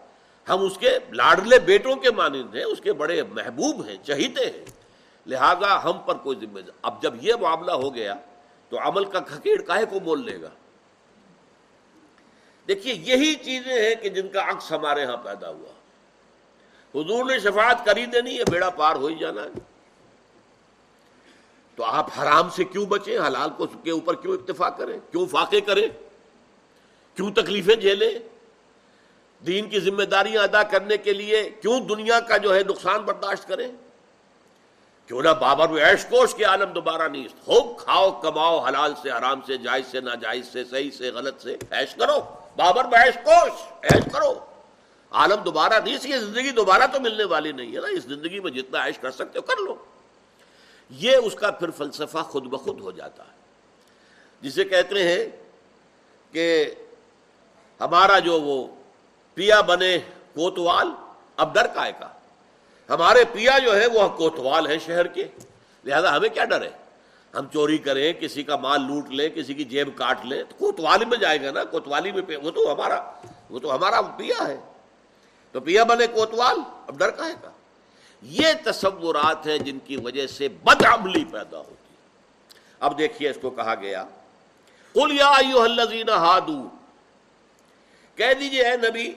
ہم 0.48 0.64
اس 0.64 0.78
کے 0.78 0.98
لاڈلے 1.12 1.58
بیٹوں 1.58 1.96
کے 1.96 2.10
مانند 2.10 2.54
ہیں، 2.54 2.64
اس 2.64 2.80
کے 2.80 2.92
بڑے 2.92 3.22
محبوب 3.22 3.84
ہیں، 3.86 3.96
چہیتے 4.02 4.46
ہیں۔ 4.46 4.64
لہذا 5.26 5.84
ہم 5.84 5.98
پر 5.98 6.14
کوئی 6.14 6.38
ذمہ 6.40 6.60
دار 6.60 6.78
اب 6.82 7.02
جب 7.02 7.14
یہ 7.20 7.34
معاملہ 7.40 7.72
ہو 7.72 7.94
گیا، 7.94 8.14
تو 8.68 8.78
عمل 8.78 9.04
کا 9.04 9.20
کھکیڑ 9.20 9.62
کاہے 9.62 9.84
کو 9.90 10.00
بول 10.00 10.24
لے 10.24 10.42
گا؟ 10.42 10.50
دیکھیے، 12.68 12.94
یہی 12.94 13.34
چیزیں 13.34 13.88
ہیں 13.88 13.94
کہ 13.94 14.08
جن 14.08 14.28
کا 14.28 14.50
عکس 14.50 14.72
ہمارے 14.72 15.04
ہاں 15.04 15.16
پیدا 15.16 15.48
ہوا۔ 15.48 15.72
حضور 16.94 17.24
نے 17.24 17.38
شفاعت 17.38 17.84
کری 17.84 18.06
دینی 18.06 18.38
ہے 18.38 18.44
بیڑا 18.50 18.70
پار 18.70 18.96
ہو 18.96 19.06
ہی 19.06 19.14
جانا 19.14 19.42
ہے۔ 19.42 19.48
تو 21.76 21.84
آپ 21.84 22.06
حرام 22.22 22.50
سے 22.50 22.64
کیوں 22.64 22.86
بچیں؟ 22.86 23.18
حلال 23.18 23.50
کو 23.56 23.66
کے 23.66 23.90
اوپر 23.90 24.14
کیوں 24.14 24.34
اتفاق 24.34 24.78
کریں؟ 24.78 24.98
کیوں 25.10 25.26
فاقے 25.26 25.60
کریں؟ 25.60 25.88
کیوں 27.14 27.30
تکلیفیں 27.30 27.76
جھیلیں؟ 27.76 28.37
دین 29.46 29.68
کی 29.68 29.80
ذمہ 29.80 30.02
داریاں 30.02 30.42
ادا 30.42 30.62
کرنے 30.62 30.96
کے 30.96 31.12
لیے 31.12 31.50
کیوں 31.50 31.80
دنیا 31.80 32.20
کا 32.20 32.36
جو 32.36 32.54
ہے 32.54 32.62
نقصان 32.62 33.02
برداشت 33.02 33.48
کریں؟ 33.48 33.72
کیوں 35.06 35.22
نہ 35.22 35.28
بابر 35.28 35.68
میں 35.68 35.84
ایش 35.84 36.04
کوش 36.04 36.34
کے 36.34 36.44
عالم 36.44 36.72
دوبارہ 36.72 37.08
نہیں 37.08 37.28
خوب 37.44 37.78
کھاؤ، 37.78 38.20
کماؤ، 38.20 38.64
حلال 38.64 38.94
سے 39.02 39.10
حرام 39.10 39.40
سے، 39.46 39.56
جائز 39.56 39.86
سے، 39.86 40.00
ناجائز 40.00 40.46
سے، 40.52 40.64
صحیح 40.64 40.90
سے، 40.90 41.10
غلط 41.10 41.42
سے 41.42 41.56
ایش 41.70 41.94
کرو۔ 41.94 42.20
بابر 42.56 42.84
میں 42.84 42.98
ایش 42.98 43.14
کوش 43.14 43.52
ایش 43.82 44.04
کرو۔ 44.12 44.46
عالم 45.10 45.42
دوبارہ 45.42 45.80
نہیں 45.84 45.98
سی 45.98 46.18
زندگی 46.18 46.50
دوبارہ 46.50 46.82
تو 46.92 47.00
ملنے 47.00 47.24
والی 47.24 47.52
نہیں 47.52 47.76
ہے 47.76 47.80
نا۔ 47.80 47.88
اس 47.88 48.02
زندگی 48.02 48.40
میں 48.40 48.50
جتنا 48.50 48.82
ایش 48.82 48.98
کر 48.98 49.10
سکتے 49.10 49.38
ہو، 49.38 49.42
کر 49.42 49.56
لو۔ 49.56 49.74
یہ 50.90 51.16
اس 51.16 51.34
کا 51.34 51.50
پھر 51.50 51.70
فلسفہ 51.70 52.18
خود 52.18 52.44
بخود 52.44 52.80
ہو 52.80 52.90
جاتا 52.90 53.22
ہے۔ 53.22 53.38
جسے 54.40 54.64
کہتے 54.64 55.08
ہیں 55.08 55.28
کہ 56.32 56.74
ہمارا 57.80 58.18
جو 58.18 58.40
وہ 58.40 58.77
پیا 59.38 59.60
بنے 59.60 59.98
کوتوال 60.34 60.88
اب 61.36 61.54
ڈر 61.54 61.66
کا 61.66 61.90
کا؟ 61.90 62.08
ہمارے 62.88 63.24
پیا 63.32 63.58
جو 63.58 63.80
ہے 63.80 63.86
وہ 63.86 64.08
کوتوال 64.08 64.66
ہے 64.66 64.78
شہر 64.78 65.06
کے۔ 65.06 65.24
لہذا 65.84 66.16
ہمیں 66.16 66.28
کیا 66.28 66.44
ڈر 66.44 66.62
ہے؟ 66.62 66.70
ہم 67.34 67.46
چوری 67.52 67.78
کریں، 67.78 68.12
کسی 68.12 68.42
کا 68.42 68.56
مال 68.56 68.80
لوٹ 68.80 69.10
لیں، 69.10 69.28
کسی 69.28 69.54
کی 69.54 69.64
جیب 69.64 69.88
کاٹ 69.96 70.24
لیں، 70.24 70.44
تو 70.44 70.54
کوتوالی 70.58 71.04
میں 71.04 71.18
جائے 71.18 71.42
گا 71.42 71.50
نا؟ 71.50 71.64
کوتوالی 71.64 72.12
میں 72.12 72.36
وہ 72.36 72.50
تو 72.50 72.72
ہمارا 72.72 73.10
وہ 73.50 73.58
تو 73.58 73.74
ہمارا 73.74 74.02
پیا 74.02 74.48
ہے۔ 74.48 74.60
تو 75.52 75.60
پیا 75.60 75.84
بنے 75.84 76.06
کوتوال، 76.06 76.56
اب 76.86 76.98
ڈر 76.98 77.10
کا 77.10 77.28
کا؟ 77.42 77.50
یہ 78.22 78.46
تصورات 78.64 79.46
ہیں 79.46 79.58
جن 79.58 79.78
کی 79.78 79.96
وجہ 79.96 80.26
سے 80.26 80.48
بدعملی 80.48 81.24
پیدا 81.24 81.58
ہوتی 81.58 81.94
ہے۔ 81.94 82.06
اب 82.80 82.98
دیکھیے 82.98 83.30
اس 83.30 83.38
کو 83.42 83.50
کہا 83.50 83.74
گیا۔ 83.74 84.04
قل 84.92 85.12
یا 85.12 85.32
الذین 85.62 86.08
ہادو۔ 86.08 86.68
کہہ 88.14 88.34
دیجیے 88.40 88.62
اے 88.62 88.76
نبی 88.76 89.12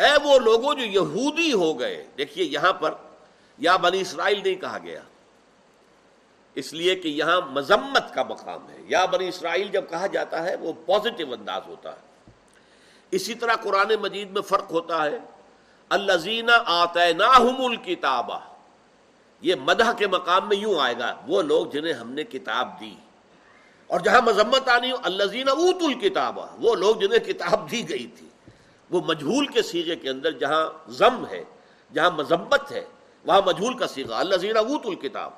اے 0.00 0.24
وہ 0.24 0.38
لوگوں 0.38 0.74
جو 0.74 0.84
یہودی 0.84 1.52
ہو 1.52 1.80
گئے، 1.80 2.06
دیکھیے 2.18 2.44
یہاں 2.44 2.72
پر 2.72 2.94
یا 3.58 3.76
بنی 3.76 4.00
اسرائیل 4.00 4.40
نہیں 4.44 4.54
کہا 4.54 4.78
گیا۔ 4.82 5.02
اس 6.54 6.72
لیے 6.72 6.94
کہ 6.94 7.08
یہاں 7.08 7.40
مذمت 7.40 8.14
کا 8.14 8.22
مقام 8.22 8.70
ہے۔ 8.70 8.76
یا 8.88 9.04
بنی 9.04 9.28
اسرائیل 9.28 9.68
جب 9.68 9.84
کہا 9.90 10.06
جاتا 10.06 10.44
ہے، 10.44 10.56
وہ 10.56 10.72
پازیٹو 10.86 11.32
انداز 11.32 11.62
ہوتا 11.66 11.92
ہے۔ 11.92 12.30
اسی 13.10 13.34
طرح 13.34 13.54
قرآن 13.54 13.92
مجید 14.00 14.30
میں 14.30 14.42
فرق 14.42 14.70
ہوتا 14.70 15.04
ہے 15.04 15.18
الزین 15.88 16.50
آتے 16.66 17.00
الکتاب 17.00 18.30
یہ 19.40 19.54
مدح 19.54 19.92
کے 19.92 20.06
مقام 20.06 20.48
میں 20.48 20.56
یوں 20.56 20.80
آئے 20.80 20.94
گا، 20.98 21.16
وہ 21.26 21.42
لوگ 21.42 21.66
جنہیں 21.66 21.92
ہم 21.92 22.12
نے 22.12 22.24
کتاب 22.24 22.80
دی۔ 22.80 22.94
اور 23.86 24.00
جہاں 24.00 24.20
مذمت 24.20 24.68
آنی 24.68 24.92
ہو 24.92 24.96
الزین 25.02 25.48
اوت 25.48 25.82
الکتاب 25.82 26.38
وہ 26.64 26.74
لوگ 26.74 26.96
جنہیں 26.96 27.18
کتاب 27.18 27.70
دی 27.70 27.88
گئی 27.88 28.06
تھی۔ 28.06 28.26
وہ 28.90 29.00
مجہول 29.06 29.46
کے 29.46 29.62
سیرے 29.62 29.96
کے 29.96 30.10
اندر 30.10 30.30
جہاں 30.30 30.70
ضم 30.88 31.26
ہے، 31.30 31.44
جہاں 31.92 32.10
مذمت 32.10 32.72
ہے، 32.72 32.84
وہاں 33.24 33.42
مجھول 33.46 33.74
کا 33.74 33.86
سیگا 33.86 34.18
اللہ 34.18 34.34
زیرہ 34.34 34.58
اوت 34.58 34.86
الکتاب۔ 34.86 35.30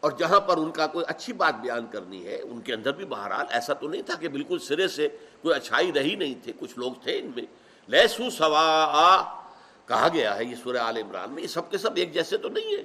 اور 0.00 0.12
جہاں 0.12 0.40
پر 0.40 0.56
ان 0.56 0.70
کا 0.70 0.86
کوئی 0.86 1.04
اچھی 1.08 1.32
بات 1.32 1.54
بیان 1.54 1.86
کرنی 1.86 2.26
ہے، 2.26 2.40
ان 2.42 2.60
کے 2.60 2.74
اندر 2.74 2.92
بھی 2.92 3.04
بہرحال 3.04 3.46
ایسا 3.50 3.72
تو 3.72 3.88
نہیں 3.88 4.02
تھا 4.02 4.14
کہ 4.14 4.28
بالکل 4.28 4.58
سرے 4.58 4.88
سے 4.88 5.08
کوئی 5.42 5.54
اچھائی 5.54 5.92
رہی 5.92 6.14
نہیں 6.14 6.34
تھے 6.44 6.52
کچھ 6.60 6.78
لوگ 6.78 6.92
تھے 7.02 7.18
ان 7.18 7.30
میں۔ 7.36 7.44
لہسو 7.88 8.30
سوا 8.30 9.40
کہا 9.86 10.08
گیا 10.12 10.36
ہے 10.36 10.44
یہ 10.44 10.54
سورہ 10.62 10.76
عال 10.76 10.96
عمران 10.96 11.32
میں، 11.32 11.42
یہ 11.42 11.48
سب 11.48 11.70
کے 11.70 11.78
سب 11.78 11.90
ایک 11.94 12.14
جیسے 12.14 12.36
تو 12.36 12.48
نہیں 12.48 12.76
ہے 12.76 12.84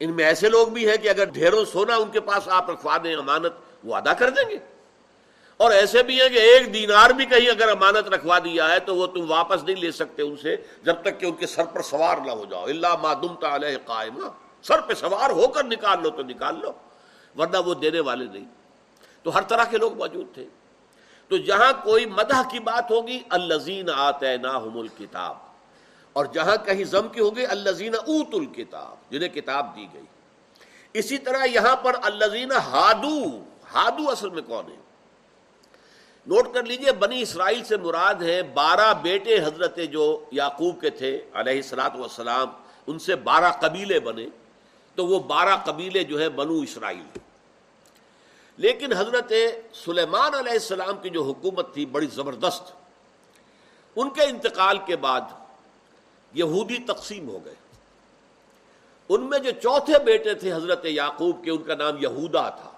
ان 0.00 0.16
میں 0.16 0.24
ایسے 0.24 0.48
لوگ 0.48 0.66
بھی 0.66 0.88
ہیں 0.90 0.96
کہ 0.96 1.08
اگر 1.08 1.24
ڈھیروں 1.24 1.64
سونا 1.64 1.96
ان 1.96 2.10
کے 2.10 2.20
پاس 2.20 2.48
آپ 2.48 2.70
رکھوا 2.70 2.96
دیں 3.04 3.16
امانت، 3.16 3.52
وہ 3.84 3.94
ادا 3.94 4.12
کر 4.12 4.30
دیں 4.30 4.50
گے۔ 4.50 4.58
اور 5.62 5.70
ایسے 5.70 6.02
بھی 6.02 6.20
ہیں 6.20 6.28
کہ 6.28 6.38
ایک 6.38 6.74
دینار 6.74 7.10
بھی 7.10 7.26
کہیں 7.26 7.50
اگر 7.50 7.68
امانت 7.68 8.08
رکھوا 8.08 8.38
دیا 8.38 8.70
ہے 8.70 8.80
تو 8.80 8.96
وہ 8.96 9.06
تم 9.06 9.30
واپس 9.30 9.62
نہیں 9.62 9.76
لے 9.76 9.92
سکتے 9.92 10.22
ان 10.22 10.36
سے 10.36 10.56
جب 10.82 10.94
تک 11.02 11.20
کہ 11.20 11.26
ان 11.26 11.32
کے 11.32 11.46
سر 11.46 11.64
پر 11.64 11.82
سوار 11.82 12.16
نہ 12.26 12.30
ہو 12.30 12.44
جاؤ۔ 12.50 12.64
اللہ 12.64 12.96
مادم 13.02 13.34
تعالی 13.34 13.66
قائمہ 13.86 14.26
سر 14.62 14.80
پہ 14.80 14.94
سوار 14.94 15.30
ہو 15.30 15.48
کر 15.48 15.64
نکال 15.64 16.02
لو 16.02 16.10
تو 16.10 16.22
نکال 16.22 16.60
لو، 16.60 16.72
ورنہ 17.38 17.58
وہ 17.58 17.74
دینے 17.74 18.00
والے 18.00 18.24
نہیں۔ 18.24 18.44
تو 19.22 19.34
ہر 19.34 19.42
طرح 19.42 19.64
کے 19.64 19.78
لوگ 19.78 19.98
موجود 19.98 20.34
تھے۔ 20.34 20.48
تو 21.28 21.36
جہاں 21.36 21.72
کوئی 21.84 22.06
مدح 22.06 22.42
کی 22.50 22.58
بات 22.58 22.90
ہوگی 22.90 23.20
الزین 23.30 23.90
آتے 23.90 24.34
الکتاب 24.34 25.36
اور 26.12 26.24
جہاں 26.24 26.56
کہیں 26.56 26.84
ضم 26.84 27.08
کی 27.08 27.20
ہوگی 27.20 27.46
الزین 27.46 27.94
اوت 27.94 28.34
الکتاب 28.34 29.10
جنہیں 29.10 29.28
کتاب 29.28 29.76
دی 29.76 29.86
گئی۔ 29.94 30.02
اسی 30.92 31.18
طرح 31.18 31.44
یہاں 31.44 31.76
پر 31.76 31.96
الزین 32.02 32.52
ہادو 32.52 33.44
ہادو 33.74 34.10
اصل 34.10 34.30
میں 34.30 34.42
کون 34.42 34.64
ہے؟ 34.70 34.91
نوٹ 36.26 36.54
کر 36.54 36.62
لیجیے، 36.62 36.92
بنی 36.92 37.22
اسرائیل 37.22 37.64
سے 37.64 37.76
مراد 37.76 38.14
ہے 38.14 38.42
بارہ 38.42 38.94
بیٹے 38.94 39.38
حضرت 39.38 39.78
جو 39.90 40.24
یعقوب 40.32 40.80
کے 40.80 40.90
تھے، 40.90 41.16
علیہ 41.34 41.56
السلاط 41.56 41.92
والسلام، 41.96 42.48
ان 42.86 42.98
سے 42.98 43.16
بارہ 43.16 43.52
قبیلے 43.60 44.00
بنے، 44.00 44.26
تو 44.94 45.06
وہ 45.06 45.18
بارہ 45.18 45.56
قبیلے 45.64 46.04
جو 46.04 46.20
ہے 46.20 46.28
بنو 46.28 46.60
اسرائیل 46.60 47.18
لیکن 48.56 48.92
حضرت 48.92 49.32
سلیمان 49.74 50.34
علیہ 50.34 50.52
السلام 50.52 50.96
کی 51.02 51.10
جو 51.10 51.22
حکومت 51.22 51.74
تھی 51.74 51.86
بڑی 51.86 52.06
زبردست۔ 52.06 52.72
ان 53.96 54.10
کے 54.10 54.22
انتقال 54.22 54.78
کے 54.86 54.96
بعد 54.96 55.20
یہودی 56.32 56.78
تقسیم 56.78 57.28
ہو 57.28 57.38
گئے۔ 57.44 57.54
ان 59.08 59.20
میں 59.20 59.38
جو 59.38 59.50
چوتھے 59.50 59.98
بیٹے 60.04 60.34
تھے 60.34 60.52
حضرت 60.52 60.84
یعقوب 60.84 61.44
کے، 61.44 61.50
ان 61.50 61.62
کا 61.62 61.74
نام 61.74 61.96
یہودا 61.98 62.48
تھا۔ 62.48 62.71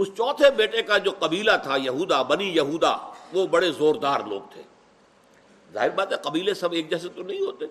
اس 0.00 0.08
چوتھے 0.08 0.50
بیٹے 0.50 0.82
کا 0.82 0.98
جو 0.98 1.10
قبیلہ 1.18 1.50
تھا، 1.62 1.76
یہودا، 1.76 2.22
بنی 2.22 2.56
یہودا، 2.56 2.96
وہ 3.32 3.46
بڑے 3.46 3.72
زوردار 3.72 4.20
لوگ 4.26 4.40
تھے۔ 4.52 4.62
ظاہر 5.72 5.90
بات 5.90 6.12
ہے، 6.12 6.16
قبیلے 6.16 6.54
سب 6.54 6.72
ایک 6.72 6.90
جیسے 6.90 7.08
تو 7.08 7.22
نہیں 7.22 7.40
ہوتے۔ 7.40 7.64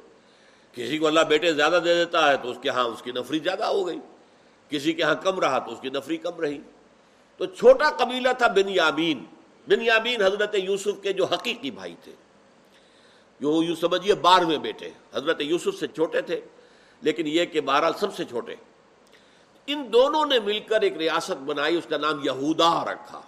کسی 0.74 0.98
کو 0.98 1.08
اللہ 1.08 1.20
بیٹے 1.20 1.54
زیادہ 1.54 1.80
دے 1.86 1.96
دیتا 1.96 2.32
ہے 2.32 2.38
تو 2.38 2.52
اس 2.52 2.58
کے 2.62 2.70
ہاں 2.70 2.84
اس 2.84 3.02
کی 3.02 3.12
نفری 3.12 3.40
زیادہ 3.40 3.66
ہو 3.66 3.88
گئی۔ 3.88 4.00
کسی 4.70 4.94
کے 4.94 5.04
ہاں 5.04 5.16
کم 5.16 5.40
رہا 5.40 5.60
تو 5.60 5.72
اس 5.72 5.80
کی 5.82 5.90
نفری 5.90 6.18
کم 6.18 6.40
رہی۔ 6.40 6.60
تو 7.38 7.46
چھوٹا 7.46 7.90
قبیلہ 7.90 8.30
تھا 8.38 8.48
بن 8.48 8.70
یامین 8.70 9.24
بن 9.68 9.82
یامین 9.82 10.22
حضرت 10.22 10.56
یوسف 10.56 11.02
کے 11.02 11.14
جو 11.14 11.26
حقیقی 11.26 11.72
بھائی 11.72 11.96
تھے۔ 12.04 12.12
جو 13.40 13.64
یوں 13.64 13.76
سمجھیے، 13.76 14.16
بارہویں 14.16 14.58
بیٹے۔ 14.58 14.90
حضرت 15.14 15.42
یوسف 15.42 15.80
سے 15.80 15.88
چھوٹے 15.88 16.22
تھے، 16.22 16.42
لیکن 17.02 17.28
یہ 17.28 17.46
کہ 17.46 17.62
بہرحال 17.62 17.94
سب 18.00 18.16
سے 18.16 18.26
چھوٹے۔ 18.26 18.56
ان 19.72 19.94
دونوں 19.94 20.26
نے 20.26 20.40
مل 20.40 20.60
کر 20.60 20.82
ایک 20.82 20.98
ریاست 20.98 21.32
بنائی، 21.32 21.78
اس 21.78 21.84
کا 21.90 21.98
نام 21.98 22.24
یہودا 22.24 22.86
رکھا۔ 22.86 23.22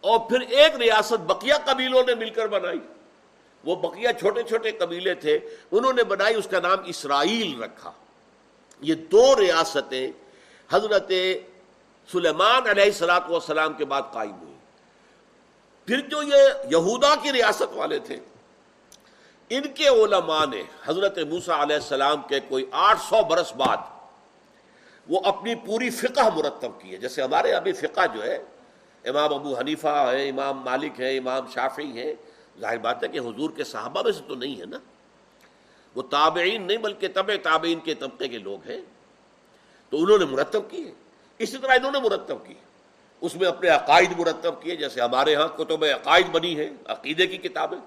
اور 0.00 0.18
پھر 0.18 0.40
ایک 0.40 0.76
ریاست 0.76 1.20
بقیہ 1.20 1.54
قبیلوں 1.64 2.02
نے 2.06 2.14
مل 2.14 2.30
کر 2.30 2.46
بنائی۔ 2.46 2.80
وہ 3.64 3.76
بقیہ 3.76 4.08
چھوٹے 4.20 4.42
چھوٹے 4.42 4.70
قبیلے 4.70 5.14
تھے، 5.14 5.38
انہوں 5.70 5.92
نے 5.92 6.04
بنائی، 6.04 6.34
اس 6.34 6.48
کا 6.50 6.60
نام 6.60 6.78
اسرائیل 6.84 7.62
رکھا۔ 7.62 7.92
یہ 8.80 8.94
دو 8.94 9.36
ریاستیں 9.40 10.10
حضرت 10.70 11.12
سلیمان 12.12 12.68
علیہ 12.68 12.82
السلاط 12.82 13.22
والسلام 13.28 13.72
کے 13.72 13.84
بعد 13.84 14.02
قائم 14.12 14.40
ہوئی۔ 14.42 14.54
پھر 15.86 16.00
جو 16.00 16.22
یہ 16.22 16.42
یہودا 16.70 17.14
کی 17.22 17.32
ریاست 17.32 17.72
والے 17.74 17.98
تھے، 17.98 18.16
ان 19.50 19.62
کے 19.62 19.88
علماء 19.88 20.46
نے 20.46 20.62
حضرت 20.84 21.18
موسا 21.18 21.62
علیہ 21.62 21.76
السلام 21.76 22.22
کے 22.22 22.40
کوئی 22.40 22.66
آٹھ 22.72 23.00
سو 23.00 23.22
برس 23.22 23.52
بعد 23.54 23.76
وہ 25.08 25.20
اپنی 25.24 25.54
پوری 25.54 25.90
فقہ 25.90 26.34
مرتب 26.34 26.80
کی 26.80 26.92
ہے۔ 26.92 26.96
جیسے 26.96 27.22
ہمارے 27.22 27.52
ابھی 27.52 27.72
فقہ 27.72 28.00
جو 28.14 28.22
ہے، 28.22 28.44
امام 29.04 29.34
ابو 29.34 29.58
حنیفہ 29.58 30.10
ہے 30.12 30.28
امام 30.28 30.58
مالک 30.58 31.00
ہے 31.00 31.18
امام 31.18 31.46
شافی 31.54 31.98
ہے 31.98 32.14
ظاہر 32.60 32.78
بات 32.78 33.02
ہے 33.02 33.08
کہ 33.08 33.18
حضور 33.18 33.50
کے 33.50 33.64
صحابہ 33.64 34.02
میں 34.02 34.12
سے 34.12 34.20
تو 34.28 34.34
نہیں 34.34 34.60
ہے 34.60 34.66
نا۔ 34.66 34.78
وہ 35.94 36.02
تابعین 36.02 36.62
نہیں 36.62 36.76
بلکہ 36.76 37.08
طب 37.08 37.30
تابعین 37.42 37.80
کے 37.80 37.94
طبقے 37.94 38.28
کے 38.28 38.38
لوگ 38.38 38.70
ہیں۔ 38.70 38.80
تو 39.90 40.02
انہوں 40.02 40.18
نے 40.18 40.24
مرتب 40.24 40.70
کیے 40.70 40.92
اسی 41.38 41.58
طرح 41.58 41.72
انہوں 41.72 41.92
نے 41.92 42.00
مرتب 42.00 42.46
کی 42.46 42.54
اس 43.20 43.36
میں 43.36 43.48
اپنے 43.48 43.68
عقائد 43.68 44.18
مرتب 44.18 44.62
کیے۔ 44.62 44.76
جیسے 44.76 45.00
ہمارے 45.00 45.34
ہاں 45.34 45.48
کتب 45.48 45.84
عقائد 45.84 46.26
بنی 46.28 46.58
ہے 46.58 46.70
عقیدے 46.84 47.26
کی 47.26 47.36
کتابیں، 47.36 47.78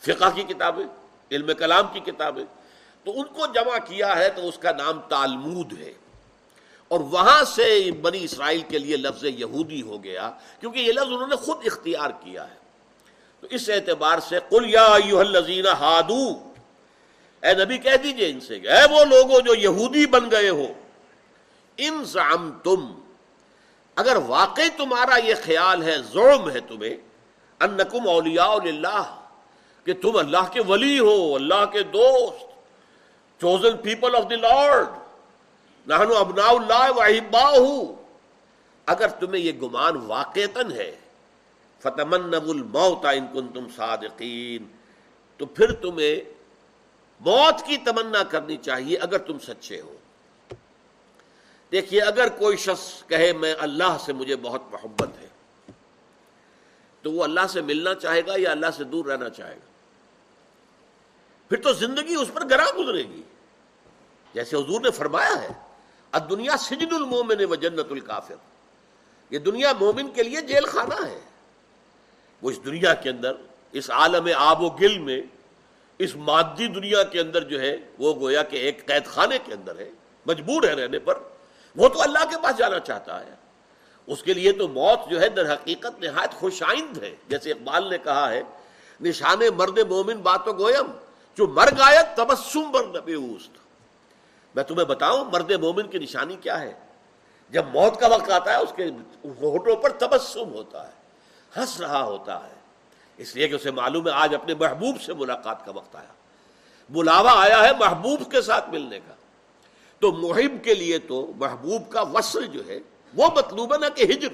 فقہ 0.00 0.24
کی 0.34 0.42
کتابیں، 0.42 0.84
علم 1.30 1.50
کلام 1.58 1.84
کی 1.92 2.00
کتابیں۔ 2.00 2.44
تو 3.04 3.12
ان 3.20 3.24
کو 3.24 3.46
جمع 3.46 3.78
کیا 3.78 4.18
ہے 4.18 4.28
تو 4.28 4.48
اس 4.48 4.58
کا 4.58 4.72
نام 4.72 5.00
تالمود 5.00 5.72
ہے۔ 5.78 5.92
اور 6.90 7.00
وہاں 7.12 7.42
سے 7.44 7.90
بنی 8.02 8.22
اسرائیل 8.24 8.60
کے 8.68 8.78
لیے 8.78 8.96
لفظ 8.96 9.24
یہودی 9.24 9.82
ہو 9.82 10.02
گیا، 10.04 10.30
کیونکہ 10.60 10.78
یہ 10.78 10.92
لفظ 10.92 11.12
انہوں 11.12 11.28
نے 11.28 11.36
خود 11.36 11.66
اختیار 11.66 12.10
کیا 12.22 12.48
ہے۔ 12.50 12.54
تو 13.42 13.46
اس 13.50 13.68
اعتبار 13.68 14.18
سے 14.28 14.38
قل 14.48 14.68
یا 14.70 14.86
الذین 15.18 15.66
ہادو، 15.80 16.26
اے 17.42 17.54
نبی 17.54 17.78
کہہ 17.78 17.96
دیجیے 18.02 18.28
ان 18.30 18.40
سے 18.40 18.54
اے 18.54 18.82
وہ 18.90 19.04
لوگوں 19.04 19.40
جو 19.40 19.54
یہودی 19.54 20.06
بن 20.06 20.30
گئے 20.30 20.48
ہو، 20.48 20.66
ان 21.78 22.02
تم 22.64 22.92
اگر 23.96 24.16
واقعی 24.26 24.68
تمہارا 24.76 25.16
یہ 25.24 25.34
خیال 25.44 25.82
ہے 25.82 25.96
ظلم 26.12 26.50
ہے 26.50 26.60
تمہیں، 26.60 26.96
انکم 27.60 28.08
اولیاء 28.08 28.56
اللہ 28.64 29.14
کہ 29.86 29.94
تم 29.94 30.16
اللہ 30.16 30.50
کے 30.52 30.60
ولی 30.60 30.98
ہو، 30.98 31.34
اللہ 31.34 31.64
کے 31.72 31.82
دوست 31.92 32.44
chosen 33.40 33.76
people 33.76 34.14
of 34.14 34.30
the 34.30 34.36
Lord 34.36 34.86
نہنو 35.86 36.14
ابنا 36.14 36.46
اللہ 36.46 36.90
واحبا 36.96 37.50
اگر 38.86 39.08
تمہیں 39.08 39.42
یہ 39.42 39.52
گمان 39.52 39.96
واقعتاً 39.96 40.72
ہے 40.72 40.96
فتمن 41.82 42.34
الموت 42.34 43.04
ان 43.04 43.26
کن 43.32 43.48
تم 43.48 43.66
صادقین، 43.76 44.66
تو 45.36 45.46
پھر 45.46 45.72
تمہیں 45.72 46.20
موت 47.20 47.66
کی 47.66 47.76
تمنا 47.76 48.22
کرنی 48.22 48.56
چاہیے 48.56 48.96
اگر 48.96 49.18
تم 49.18 49.38
سچے 49.38 49.80
ہو۔ 49.80 49.96
دیکھیے، 51.72 52.00
اگر 52.00 52.28
کوئی 52.28 52.56
شخص 52.56 53.04
کہے، 53.06 53.32
میں 53.32 53.54
اللہ 53.58 53.96
سے 54.04 54.12
مجھے 54.12 54.36
بہت 54.36 54.62
محبت 54.70 55.08
ہے، 55.20 55.28
تو 57.02 57.12
وہ 57.12 57.24
اللہ 57.24 57.46
سے 57.52 57.60
ملنا 57.60 57.94
چاہے 57.94 58.26
گا 58.26 58.34
یا 58.36 58.50
اللہ 58.50 58.70
سے 58.76 58.84
دور 58.84 59.04
رہنا 59.04 59.30
چاہے 59.30 59.54
گا؟ 59.54 59.70
پھر 61.48 61.62
تو 61.62 61.72
زندگی 61.72 62.14
اس 62.14 62.28
پر 62.32 62.50
گراں 62.50 62.78
گزرے 62.78 63.02
گی۔ 63.02 63.22
جیسے 64.34 64.56
حضور 64.56 64.80
نے 64.80 64.90
فرمایا 64.90 65.42
ہے 65.42 65.65
دنیا 66.18 66.56
سجن 66.56 66.94
المومن 66.94 67.44
و 67.44 67.54
جنت 67.54 67.92
الکافر۔ 67.92 68.34
یہ 69.30 69.38
دنیا 69.38 69.72
مومن 69.80 70.10
کے 70.10 70.22
لیے 70.22 70.40
جیل 70.40 70.66
خانہ 70.66 71.06
ہے۔ 71.06 71.20
وہ 72.42 72.50
اس 72.50 72.64
دنیا 72.64 72.94
کے 72.94 73.10
اندر، 73.10 73.32
اس 73.72 73.90
عالم 73.90 74.28
آب 74.36 74.62
و 74.62 74.68
گل 74.68 74.98
میں، 74.98 75.22
اس 75.98 76.16
مادی 76.16 76.66
دنیا 76.66 77.02
کے 77.02 77.20
اندر 77.20 77.44
جو 77.44 77.60
ہے، 77.60 77.76
وہ 77.98 78.14
گویا 78.14 78.42
کہ 78.42 78.56
ایک 78.56 78.86
قید 78.86 79.06
خانے 79.06 79.38
کے 79.44 79.54
اندر 79.54 79.78
ہے، 79.78 79.90
مجبور 80.26 80.62
ہے 80.62 80.72
رہنے 80.72 80.98
پر۔ 80.98 81.18
وہ 81.76 81.88
تو 81.88 82.02
اللہ 82.02 82.18
کے 82.30 82.36
پاس 82.42 82.58
جانا 82.58 82.78
چاہتا 82.78 83.26
ہے۔ 83.26 83.30
اس 84.06 84.22
کے 84.22 84.34
لیے 84.34 84.52
تو 84.52 84.68
موت 84.68 85.10
جو 85.10 85.20
ہے، 85.20 85.28
در 85.28 85.54
حقیقت 85.54 86.00
نہایت 86.00 86.30
خوش 86.30 86.62
آئند 86.62 87.02
ہے۔ 87.02 87.14
جیسے 87.28 87.50
اقبال 87.50 87.90
نے 87.90 87.98
کہا 87.98 88.30
ہے، 88.30 88.42
نشان 89.00 89.38
مرد 89.56 89.78
مومن 89.78 90.16
باتوں 90.16 90.58
گویم 90.58 90.92
جو 91.34 91.46
مر 91.46 91.68
گایا 91.78 92.02
تبسم 92.02 92.70
بر 92.70 92.84
نبی 92.84 93.14
اوست۔ 93.14 93.65
میں 94.56 94.64
تمہیں 94.64 94.84
بتاؤں 94.84 95.24
مرد 95.24 95.50
مومن 95.50 95.88
کی 95.88 95.98
نشانی 95.98 96.36
کیا 96.36 96.60
ہے؟ 96.60 96.74
جب 97.50 97.64
موت 97.72 98.00
کا 98.00 98.06
وقت 98.06 98.30
آتا 98.30 98.52
ہے، 98.52 98.56
اس 98.56 98.72
کے 98.76 98.90
ہوٹوں 99.24 99.76
پر 99.76 99.90
تبسم 99.90 100.52
ہوتا 100.52 100.88
ہے، 100.88 100.92
ہنس 101.56 101.80
رہا 101.80 102.02
ہوتا 102.02 102.46
ہے۔ 102.46 102.54
اس 103.16 103.36
لیے 103.36 103.48
کہ 103.48 103.54
اسے 103.54 103.70
معلوم 103.70 104.08
ہے 104.08 104.12
آج 104.12 104.34
اپنے 104.34 104.54
محبوب 104.54 105.00
سے 105.00 105.14
ملاقات 105.14 105.66
کا 105.66 105.72
وقت 105.72 105.96
آیا۔ 105.96 106.12
بلاوا 106.90 107.32
آیا 107.42 107.64
ہے 107.64 107.70
محبوب 107.78 108.30
کے 108.30 108.42
ساتھ 108.42 108.70
ملنے 108.70 109.00
کا۔ 109.08 109.14
تو 109.98 110.12
محب 110.12 110.64
کے 110.64 110.74
لیے 110.74 110.98
تو 110.98 111.32
محبوب 111.36 111.90
کا 111.90 112.02
وصل 112.02 112.46
جو 112.46 112.60
ہے، 112.66 112.78
وہ 113.14 113.26
مطلوب 113.36 113.72
ہے 113.72 113.78
نا 113.78 113.88
کہ 113.88 114.02
ہجر۔ 114.02 114.28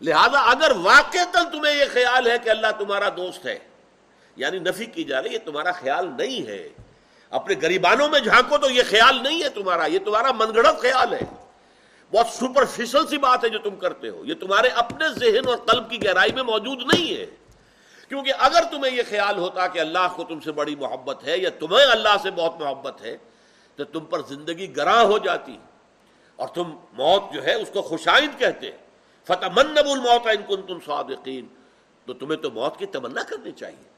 لہذا 0.00 0.40
اگر 0.40 0.72
واقع 0.76 1.18
تمہیں 1.32 1.74
یہ 1.74 1.84
خیال 1.92 2.30
ہے 2.30 2.38
کہ 2.38 2.50
اللہ 2.50 2.66
تمہارا 2.78 3.08
دوست 3.08 3.46
ہے 3.46 3.58
یعنی 4.36 4.58
نفی 4.58 4.84
کی 4.84 5.04
جا 5.04 5.22
رہی 5.22 5.32
یہ 5.32 5.38
تمہارا 5.44 5.72
خیال 5.72 6.10
نہیں 6.18 6.46
ہے۔ 6.46 6.68
اپنے 7.30 7.54
گریبانوں 7.62 8.08
میں 8.08 8.20
جھانکو 8.20 8.58
تو 8.58 8.70
یہ 8.70 8.82
خیال 8.88 9.22
نہیں 9.22 9.42
ہے 9.42 9.48
تمہارا، 9.48 9.86
یہ 9.86 9.98
تمہارا 9.98 10.32
من 10.32 10.54
گڑت 10.54 10.78
خیال 10.78 11.12
ہے۔ 11.12 11.24
بہت 12.12 12.26
سپرفیشل 12.26 13.06
سی 13.06 13.18
بات 13.18 13.44
ہے 13.44 13.48
جو 13.48 13.58
تم 13.58 13.76
کرتے 13.76 14.08
ہو۔ 14.08 14.24
یہ 14.24 14.34
تمہارے 14.34 14.68
اپنے 14.68 15.04
ذہن 15.08 15.48
اور 15.48 15.56
قلب 15.56 15.90
کی 15.90 16.04
گہرائی 16.04 16.32
میں 16.32 16.42
موجود 16.42 16.78
نہیں 16.94 17.16
ہے۔ 17.16 17.26
کیونکہ 18.08 18.32
اگر 18.38 18.62
تمہیں 18.70 18.96
یہ 18.96 19.02
خیال 19.08 19.38
ہوتا 19.38 19.66
کہ 19.66 19.78
اللہ 19.78 20.08
کو 20.16 20.24
تم 20.24 20.40
سے 20.40 20.52
بڑی 20.52 20.76
محبت 20.76 21.24
ہے 21.24 21.38
یا 21.38 21.50
تمہیں 21.58 21.86
اللہ 21.86 22.16
سے 22.22 22.30
بہت 22.30 22.60
محبت 22.60 23.02
ہے، 23.02 23.16
تو 23.76 23.84
تم 23.84 24.00
پر 24.00 24.20
زندگی 24.28 24.76
گراں 24.76 25.04
ہو 25.04 25.18
جاتی۔ 25.18 25.58
اور 26.36 26.48
تم 26.48 26.76
موت 26.92 27.34
جو 27.34 27.44
ہے، 27.44 27.54
اس 27.54 27.68
کو 27.72 27.82
خوشائند 27.82 28.38
کہتے 28.38 28.70
فتح 29.24 29.46
من 29.46 29.78
الموت 29.78 30.26
ان 30.26 30.42
کن 30.48 30.62
تم 30.62 30.78
صادقین 30.86 31.46
تو 32.06 32.12
تمہیں 32.12 32.36
تو 32.36 32.50
موت 32.50 32.78
کی 32.78 32.86
تمنا 32.86 33.22
کرنی 33.22 33.52
چاہیے۔ 33.52 33.88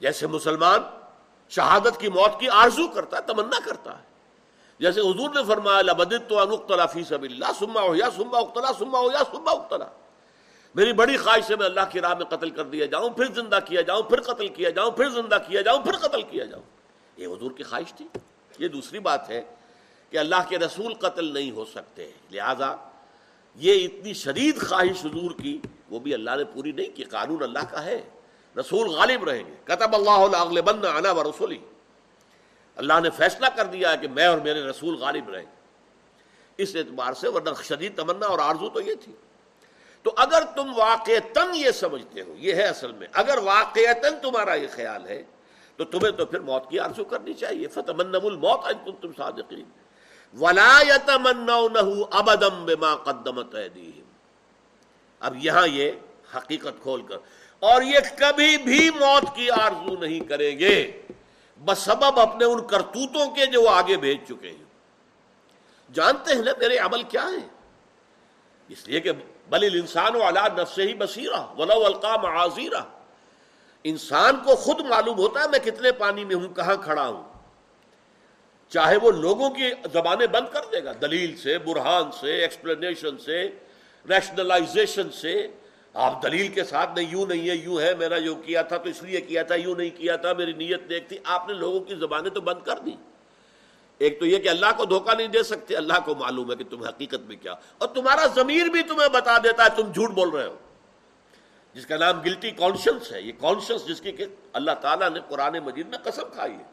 جیسے 0.00 0.26
مسلمان 0.26 0.80
شہادت 1.54 2.00
کی 2.00 2.08
موت 2.08 2.40
کی 2.40 2.48
آرزو 2.48 2.88
کرتا 2.88 3.16
ہے، 3.16 3.22
تمنا 3.22 3.58
کرتا 3.64 3.98
ہے۔ 3.98 4.02
جیسے 4.78 5.00
حضور 5.00 5.30
نے 5.34 5.44
فرمایا، 5.48 5.82
لبدت 5.82 6.28
تو 6.28 6.38
انختلا 6.38 6.86
فی 6.86 7.04
سب 7.04 7.22
اللہ 7.22 7.44
سما 7.58 7.80
ہو 7.80 7.94
یا 7.94 8.10
سما 8.16 8.38
اختلا 8.38 8.68
سما 8.78 8.98
ہو 8.98 9.06
یا 9.12 9.18
سما 9.18 9.50
اختلا 9.50 9.84
میری 10.74 10.92
بڑی 10.92 11.16
خواہش 11.16 11.50
ہے، 11.50 11.56
میں 11.56 11.66
اللہ 11.66 11.80
کی 11.90 12.00
راہ 12.00 12.14
میں 12.14 12.24
قتل 12.24 12.50
کر 12.50 12.64
دیا 12.64 12.86
جاؤں، 12.86 13.10
پھر 13.10 13.24
زندہ 13.34 13.58
کیا 13.64 13.80
جاؤں، 13.80 14.02
پھر 14.02 14.20
قتل 14.20 14.48
کیا 14.48 14.70
جاؤں، 14.70 14.90
پھر 14.90 15.08
زندہ 15.08 15.38
کیا 15.48 15.60
جاؤں، 15.60 15.82
پھر 15.82 15.92
قتل 15.92 16.22
کیا 16.22 16.44
جاؤں۔ 16.44 16.62
یہ 17.16 17.26
حضور 17.26 17.50
کی 17.50 17.62
خواہش 17.62 17.94
تھی۔ 17.94 18.08
یہ 18.58 18.68
دوسری 18.68 18.98
بات 18.98 19.30
ہے 19.30 19.42
کہ 20.10 20.18
اللہ 20.18 20.36
کے 20.48 20.58
رسول 20.58 20.94
قتل 20.94 21.34
نہیں 21.34 21.50
ہو 21.50 21.64
سکتے۔ 21.64 22.10
لہذا 22.30 22.76
یہ 23.54 23.84
اتنی 23.84 24.14
شدید 24.14 24.68
خواہش 24.68 25.04
حضور 25.04 25.30
کی، 25.42 25.58
وہ 25.90 25.98
بھی 25.98 26.14
اللہ 26.14 26.30
نے 26.36 26.44
پوری 26.44 26.72
نہیں 26.72 26.96
کی، 26.96 27.04
قانون 27.04 27.42
اللہ 27.42 27.70
کا 27.70 27.84
ہے۔ 27.84 28.02
رسول 28.58 28.88
غالب 28.88 29.24
رہیں 29.24 29.44
گے۔ 29.46 29.54
کتب 29.64 29.94
اللہ 29.94 30.60
بند 30.60 30.84
آنا 30.84 31.12
و 31.12 31.24
رسولی۔ 31.24 31.58
اللہ 32.76 33.00
نے 33.02 33.10
فیصلہ 33.10 33.46
کر 33.56 33.64
دیا 33.64 33.92
ہے 33.92 33.96
کہ 33.96 34.08
میں 34.08 34.26
اور 34.26 34.38
میرے 34.38 34.62
رسول 34.62 34.94
غالب 34.94 35.28
رہیں 35.28 35.42
گے۔ 35.42 35.60
اس 36.56 36.76
اعتبار 36.76 37.12
سے 37.12 37.28
ورنہ 37.28 37.50
شدید 37.62 37.96
تمنا 37.96 38.26
اور 38.26 38.38
آرزو 38.38 38.68
تو 38.68 38.80
یہ 38.80 38.94
تھی۔ 38.94 39.12
تو 40.02 40.12
اگر 40.16 40.42
تم 40.56 40.72
واقعتاً 40.76 41.48
یہ 41.54 41.70
سمجھتے 41.70 42.20
ہو، 42.20 42.34
یہ 42.36 42.54
ہے 42.54 42.62
اصل 42.62 42.92
میں، 42.92 43.06
اگر 43.12 43.38
واقعتاً 43.38 44.12
تمہارا 44.22 44.54
یہ 44.54 44.66
خیال 44.72 45.06
ہے، 45.06 45.22
تو 45.76 45.84
تمہیں 45.84 46.12
تو 46.12 46.26
پھر 46.26 46.40
موت 46.40 46.70
کی 46.70 46.78
آرزو 46.78 47.04
کرنی 47.04 47.34
چاہیے۔ 47.34 47.68
فتح 47.68 47.92
الموت 47.98 48.64
تم 49.02 49.08
صادقین 49.16 49.64
ولا 50.40 50.80
يتمنونه 50.88 52.02
ابدا 52.10 52.48
بما 52.48 52.96
قدمت 52.96 53.54
ايديهم 53.54 54.04
اب 55.20 55.44
یہاں 55.44 55.66
یہ 55.66 55.92
حقیقت 56.36 56.82
کھول 56.82 57.02
کر 57.02 57.16
اور 57.64 57.82
یہ 57.82 57.98
کبھی 58.18 58.58
بھی 58.58 58.90
موت 58.90 59.36
کی 59.36 59.50
آرزو 59.50 59.96
نہیں 60.00 60.20
کریں 60.20 60.58
گے۔ 60.58 61.02
بسبب 61.64 62.20
اپنے 62.20 62.44
ان 62.44 62.66
کرتوتوں 62.66 63.30
کے 63.30 63.46
جو 63.46 63.62
وہ 63.62 63.68
آگے 63.68 63.96
بھیج 63.96 64.18
چکے 64.28 64.50
ہیں۔ 64.50 64.64
جانتے 65.92 66.34
ہیں 66.34 66.42
نا 66.42 66.50
میرے 66.58 66.76
عمل 66.76 67.02
کیا 67.02 67.22
ہے 67.22 67.48
اس 68.68 68.88
لیے 68.88 69.00
کہ 69.00 69.12
بل 69.48 69.68
انسان 69.80 70.14
و 70.14 70.30
نفس 70.30 70.78
ہی 70.78 70.94
بصیرہ، 70.94 71.40
ولو 71.58 71.84
القا 71.86 72.16
معذیرہ 72.16 72.80
انسان 73.84 74.36
کو 74.36 74.56
خود 74.56 74.80
معلوم 74.80 75.18
ہوتا 75.18 75.40
ہے 75.40 75.48
میں 75.48 75.58
کتنے 75.58 75.92
پانی 75.92 76.24
میں 76.24 76.36
ہوں، 76.36 76.48
کہاں 76.48 76.76
کھڑا 76.76 77.08
ہوں۔ 77.08 77.22
چاہے 78.68 78.96
وہ 78.96 79.10
لوگوں 79.10 79.50
کی 79.50 79.70
زبانیں 79.92 80.26
بند 80.26 80.46
کر 80.52 80.60
دے 80.72 80.84
گا، 80.84 80.92
دلیل 81.02 81.36
سے، 81.36 81.58
برہان 81.58 82.12
سے 82.20 82.40
ایکسپلینیشن 82.40 83.18
سے 83.18 83.50
ریشنلائزیشن 84.08 85.10
سے۔ 85.10 85.48
آپ 85.94 86.22
دلیل 86.22 86.48
کے 86.48 86.64
ساتھ 86.64 86.90
نہیں، 86.96 87.10
یوں 87.10 87.26
نہیں 87.26 87.50
ہے، 87.50 87.54
یوں 87.54 87.80
ہے، 87.80 87.94
میرا 87.94 88.18
جو 88.18 88.34
کیا 88.34 88.62
تھا، 88.62 88.76
تو 88.76 88.88
اس 88.88 89.02
لیے 89.02 89.20
کیا 89.20 89.42
تھا، 89.42 89.54
یوں 89.54 89.74
نہیں 89.76 89.90
کیا 89.90 90.16
تھا، 90.16 90.32
میری 90.32 90.52
نیت 90.52 90.90
دیکھ 90.90 91.08
تھی۔ 91.08 91.18
آپ 91.24 91.48
نے 91.48 91.54
لوگوں 91.54 91.80
کی 91.80 91.94
زبانیں 91.94 92.30
تو 92.30 92.40
بند 92.40 92.66
کر 92.66 92.78
دی 92.78 92.90
ایک 93.98 94.20
تو 94.20 94.26
یہ 94.26 94.38
کہ 94.38 94.48
اللہ 94.48 94.66
کو 94.76 94.84
دھوکہ 94.84 95.14
نہیں 95.14 95.26
دے 95.26 95.42
سکتے، 95.42 95.76
اللہ 95.76 95.92
کو 96.04 96.14
معلوم 96.14 96.50
ہے 96.50 96.56
کہ 96.56 96.64
تم 96.70 96.82
حقیقت 96.82 97.20
میں 97.26 97.36
کیا۔ 97.36 97.54
اور 97.78 97.88
تمہارا 97.88 98.26
ضمیر 98.26 98.66
بھی 98.66 98.82
تمہیں 98.82 99.08
بتا 99.08 99.38
دیتا 99.38 99.64
ہے، 99.64 99.68
تم 99.76 99.92
جھوٹ 99.92 100.10
بول 100.10 100.28
رہے 100.28 100.46
ہو۔ 100.46 100.56
جس 101.74 101.86
کا 101.86 101.96
نام 101.96 102.20
گلٹی 102.20 102.50
کانشنس 102.50 103.12
ہے، 103.12 103.22
یہ 103.22 103.32
کانشنس 103.40 103.86
جس 103.86 104.00
کی 104.00 104.12
کہ 104.12 104.24
اللہ 104.52 104.70
تعالیٰ 104.70 105.10
نے 105.10 105.20
قرآن 105.28 105.58
مجید 105.58 105.88
میں 105.88 105.98
قسم 105.98 106.22
کھائی 106.34 106.52
ہے۔ 106.52 106.64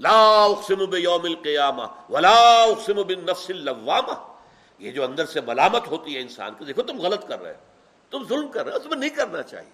لا 0.00 0.44
اقسم 0.44 0.84
بیوم 0.84 1.24
القیامہ 1.24 1.82
ولا 2.10 2.62
اقسم 2.62 2.94
بالنفس 2.94 3.50
اللوامہ۔ 3.50 4.34
یہ 4.78 4.90
جو 4.90 5.04
اندر 5.04 5.26
سے 5.26 5.40
ملامت 5.40 5.88
ہوتی 5.88 6.14
ہے 6.16 6.20
انسان 6.20 6.54
کو، 6.58 6.64
دیکھو 6.64 6.82
تم 6.82 7.00
غلط 7.00 7.28
کر 7.28 7.42
رہے 7.42 7.52
ہو۔ 7.52 7.71
تم 8.12 8.24
ظلم 8.28 8.48
کر 8.48 8.64
رہے 8.64 8.72
ہو 8.72 8.78
تمہیں 8.78 9.00
نہیں 9.00 9.10
کرنا 9.10 9.42
چاہیے۔ 9.42 9.70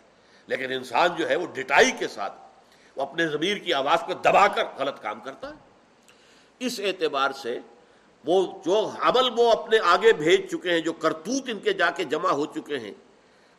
لیکن 0.47 0.73
انسان 0.73 1.09
جو 1.19 1.29
ہے 1.29 1.37
وہ 1.37 1.47
ڈٹائی 1.55 1.91
کے 1.99 2.09
ساتھ 2.09 2.33
وہ 2.97 3.03
اپنے 3.03 3.27
ضمیر 3.27 3.57
کی 3.57 3.75
آواز 3.75 3.99
کو 4.07 4.15
دبا 4.15 4.47
کر 4.49 4.65
غلط 4.79 5.01
کام 5.03 5.21
کرتا 5.21 5.49
ہے۔ 5.49 5.55
اس 6.59 6.81
اعتبار 6.81 7.31
سے 7.33 7.59
وہ 8.25 8.61
جو 8.65 8.91
عمل 9.01 9.29
وہ 9.37 9.51
اپنے 9.53 9.79
آگے 9.85 10.13
بھیج 10.13 10.49
چکے 10.51 10.71
ہیں، 10.71 10.81
جو 10.81 10.93
کرتوت 10.93 11.49
ان 11.49 11.59
کے 11.59 11.73
جا 11.73 11.91
کے 11.91 12.05
جمع 12.05 12.31
ہو 12.31 12.47
چکے 12.47 12.79
ہیں، 12.79 12.93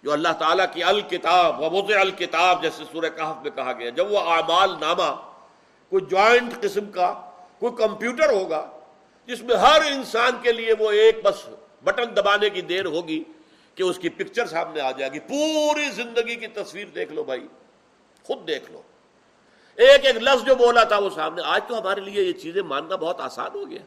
جو 0.03 0.11
اللہ 0.11 0.33
تعالیٰ 0.39 0.65
کی 0.73 0.83
الکتاب 0.83 1.61
وبوز 1.61 1.95
الکتاب 1.95 2.61
جیسے 2.61 2.83
سورہ 2.91 3.09
کہف 3.15 3.41
میں 3.43 3.51
کہا 3.51 3.73
گیا، 3.73 3.89
جب 3.89 4.11
وہ 4.11 4.19
اعمال 4.19 4.75
نامہ، 4.79 5.09
کوئی 5.91 6.05
جوائنٹ 6.05 6.61
قسم 6.61 6.91
کا، 6.91 7.13
کوئی 7.59 7.73
کمپیوٹر 7.77 8.29
ہوگا، 8.33 8.65
جس 9.27 9.41
میں 9.41 9.55
ہر 9.55 9.81
انسان 9.81 10.31
کے 10.41 10.51
لیے 10.51 10.73
وہ 10.79 10.91
ایک 10.91 11.23
بس 11.23 11.47
بٹن 11.83 12.15
دبانے 12.17 12.49
کی 12.49 12.61
دیر 12.61 12.85
ہوگی 12.85 13.23
کہ 13.79 13.83
اس 13.83 13.99
کی 13.99 14.09
پکچر 14.09 14.45
سامنے 14.45 14.81
آ 14.81 14.91
جائے 14.91 15.11
گی۔ 15.11 15.19
پوری 15.19 15.91
زندگی 15.91 16.35
کی 16.35 16.47
تصویر 16.47 16.87
دیکھ 16.87 17.13
لو 17.13 17.23
بھائی۔ 17.23 17.47
خود 18.23 18.47
دیکھ 18.47 18.71
لو۔ 18.71 18.81
ایک 19.75 20.05
ایک 20.05 20.15
لفظ 20.15 20.45
جو 20.45 20.55
بولا 20.55 20.83
تھا 20.83 20.97
وہ 20.97 21.09
سامنے۔ 21.09 21.41
آج 21.45 21.61
تو 21.67 21.79
ہمارے 21.79 22.01
لیے 22.01 22.23
یہ 22.23 22.33
چیزیں 22.33 22.61
ماننا 22.61 22.95
بہت 22.95 23.21
آسان 23.21 23.49
ہو 23.55 23.69
گیا۔ 23.69 23.79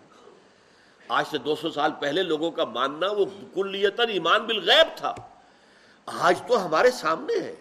آج 1.09 1.25
سے 1.31 1.39
دو 1.39 1.57
سو 1.57 1.71
سال 1.71 1.91
پہلے 2.01 2.23
لوگوں 2.23 2.51
کا 2.51 2.65
ماننا 2.65 3.07
وہ 3.11 3.25
کلیتاً 3.55 4.09
ایمان 4.09 4.47
بالغیب 4.47 4.97
تھا۔ 4.97 5.15
آج 6.07 6.43
تو 6.49 6.67
ہمارے 6.67 6.91
سامنے 6.91 7.41
ہے۔ 7.41 7.55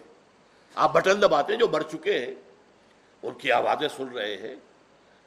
آپ 0.74 0.92
بٹن 0.92 1.22
دباتے 1.22 1.56
جو 1.56 1.68
مر 1.68 1.82
چکے 1.82 2.18
ہیں، 2.18 2.34
ان 3.22 3.34
کی 3.34 3.52
آوازیں 3.52 3.88
سن 3.96 4.08
رہے 4.08 4.36
ہیں۔ 4.36 4.56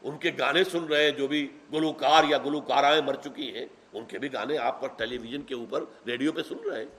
ان 0.05 0.17
کے 0.17 0.31
گانے 0.39 0.63
سن 0.63 0.85
رہے 0.85 1.03
ہیں، 1.03 1.11
جو 1.11 1.27
بھی 1.27 1.51
گلوکار 1.73 2.23
یا 2.23 2.37
گلوکارائیں 2.37 3.01
مر 3.01 3.13
چکی 3.13 3.55
ہیں، 3.55 3.65
ان 3.93 4.05
کے 4.05 4.19
بھی 4.19 4.33
گانے 4.33 4.57
آپ 4.57 4.81
پر 4.81 4.87
ٹیلی 4.87 5.17
ویژن 5.17 5.41
کے 5.41 5.55
اوپر 5.55 5.83
ریڈیو 6.07 6.31
پہ 6.31 6.41
سن 6.49 6.69
رہے 6.69 6.77
ہیں۔ 6.77 6.89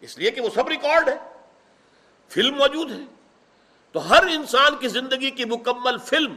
اس 0.00 0.18
لیے 0.18 0.30
کہ 0.30 0.40
وہ 0.40 0.48
سب 0.54 0.68
ریکارڈ 0.68 1.08
ہے 1.08 1.16
فلم 2.28 2.54
موجود 2.54 2.90
ہے۔ 2.90 3.04
تو 3.92 4.10
ہر 4.10 4.22
انسان 4.22 4.76
کی 4.76 4.88
زندگی 4.88 5.30
کی 5.30 5.44
مکمل 5.44 5.98
فلم 5.98 6.34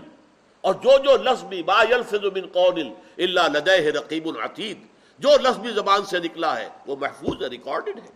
اور 0.62 0.74
جو 0.74 0.92
جو 0.98 1.18
لفظ 1.24 1.44
بھی 1.44 1.64
با 1.64 1.84
يلفظ 1.84 2.24
من 2.24 2.48
قول 2.48 2.90
الا 3.18 3.48
لديه 3.48 3.90
رقیب 3.96 4.28
العتید 4.28 4.78
جو 5.20 5.30
لفظ 5.42 5.58
بھی 5.58 5.70
زبان 5.70 6.06
سے 6.06 6.20
نکلا 6.20 6.60
ہے، 6.60 6.70
وہ 6.88 6.96
محفوظ 6.96 7.44
ہے، 7.44 7.48
ریکارڈڈ 7.48 8.00
ہے۔ 8.00 8.10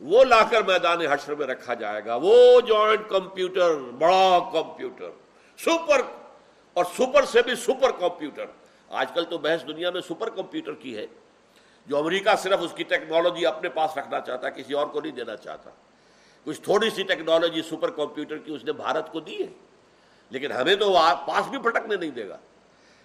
وہ 0.00 0.24
لا 0.24 0.44
کر 0.44 0.62
میدان 0.62 1.00
حشر 1.00 1.34
میں 1.34 1.46
رکھا 1.46 1.74
جائے 1.74 2.04
گا۔ 2.04 2.18
وہ 2.22 2.60
جوائنٹ 2.60 3.08
کمپیوٹر، 3.08 3.74
بڑا 3.74 4.38
کمپیوٹر، 4.52 5.10
سپر 5.58 6.23
اور 6.74 6.84
سپر 6.98 7.24
سے 7.24 7.42
بھی 7.42 7.54
سپر 7.54 7.90
کمپیوٹر۔ 7.90 8.44
آج 8.88 9.06
کل 9.14 9.24
تو 9.24 9.38
بحث 9.38 9.66
دنیا 9.66 9.90
میں 9.90 10.00
سپر 10.00 10.28
کمپیوٹر 10.28 10.72
کی 10.72 10.96
ہے۔ 10.96 11.06
جو 11.86 11.96
امریکہ 11.96 12.36
صرف 12.38 12.58
اس 12.60 12.72
کی 12.72 12.84
ٹیکنالوجی 12.84 13.46
اپنے 13.46 13.68
پاس 13.68 13.98
رکھنا 13.98 14.20
چاہتا، 14.20 14.50
کسی 14.50 14.74
اور 14.74 14.86
کو 14.86 15.00
نہیں 15.00 15.12
دینا 15.12 15.36
چاہتا۔ 15.36 15.70
کچھ 16.44 16.60
تھوڑی 16.60 16.90
سی 16.90 17.02
ٹیکنالوجی 17.02 17.62
سپر 17.62 17.90
کمپیوٹر 17.90 18.38
کی 18.38 18.52
اس 18.52 18.64
نے 18.64 18.72
بھارت 18.72 19.12
کو 19.12 19.20
دی 19.20 19.38
ہے۔ 19.38 19.46
لیکن 20.30 20.52
ہمیں 20.52 20.74
تو 20.74 20.92
پاس 21.26 21.48
بھی 21.48 21.58
پھٹکنے 21.58 21.96
نہیں 21.96 22.10
دے 22.10 22.28
گا۔ 22.28 22.36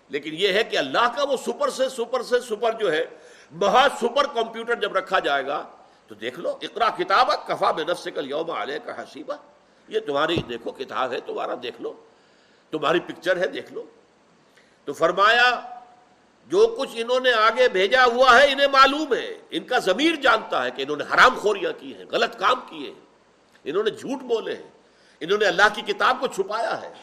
لیکن 0.10 0.30
یہ 0.34 0.54
ہے 0.54 0.64
کہ 0.64 0.78
اللہ 0.78 1.16
کا 1.16 1.24
وہ 1.24 1.38
سپر 1.38 1.70
سے 1.70 1.90
سپر 1.90 2.24
سے 2.24 2.40
سپر 2.40 2.72
جو 2.72 2.92
ہے، 2.92 3.06
مہا 3.52 3.88
سپر 4.02 4.28
کمپیوٹر 4.34 4.76
جب 4.76 4.98
رکھا 4.98 5.20
جائے 5.20 5.48
گا، 5.48 5.68
تو 6.08 6.16
دیکھ 6.16 6.40
لو، 6.40 6.58
اقرا 6.62 6.90
کتاب 6.90 7.48
کفا 7.48 7.72
بے 7.72 7.84
نفس 7.84 8.08
کل 8.16 8.30
یوم 8.30 8.52
علیہ 8.52 8.80
کا 8.86 9.04
حسیبہ 9.04 9.34
یہ 9.88 10.00
تمہاری، 10.00 10.36
دیکھو، 10.36 10.72
کتاب 10.72 11.12
ہے، 11.12 11.20
تمہارا 11.20 11.56
دیکھ 11.64 11.82
لو۔ 11.82 11.94
تمہاری 12.72 13.00
پکچر 13.00 13.38
ہے، 13.38 13.48
دیکھ 13.48 13.74
لو۔ 13.74 13.84
تو 14.86 14.94
فرمایا، 14.94 15.62
جو 16.48 16.76
کچھ 16.80 16.90
انہوں 16.94 17.20
نے 17.20 17.32
آگے 17.34 17.70
بھیجا 17.70 18.06
ہوا 18.06 18.40
ہے، 18.40 18.52
انہیں 18.52 18.68
معلوم 18.68 19.14
ہے۔ 19.14 19.38
ان 19.50 19.64
کا 19.64 19.80
ضمیر 19.80 20.16
جانتا 20.16 20.66
ہے 20.66 20.72
کہ 20.72 20.82
انہوں 20.82 20.98
نے 20.98 21.04
حرام 21.04 21.38
خوریاں 21.38 21.72
کی 21.80 21.96
ہیں، 21.96 22.06
غلط 22.12 22.40
کام 22.40 22.60
کیے 22.70 22.90
ہیں۔ 22.90 23.06
انہوں 23.64 23.84
نے 23.84 23.90
جھوٹ 23.90 24.22
بولے 24.22 24.56
ہیں۔ 24.56 24.72
انہوں 25.20 25.38
نے 25.38 25.46
اللہ 25.46 25.62
کی 25.74 25.82
کتاب 25.82 26.18
کو 26.20 26.28
چھپایا 26.28 26.82
ہے۔ 26.82 26.94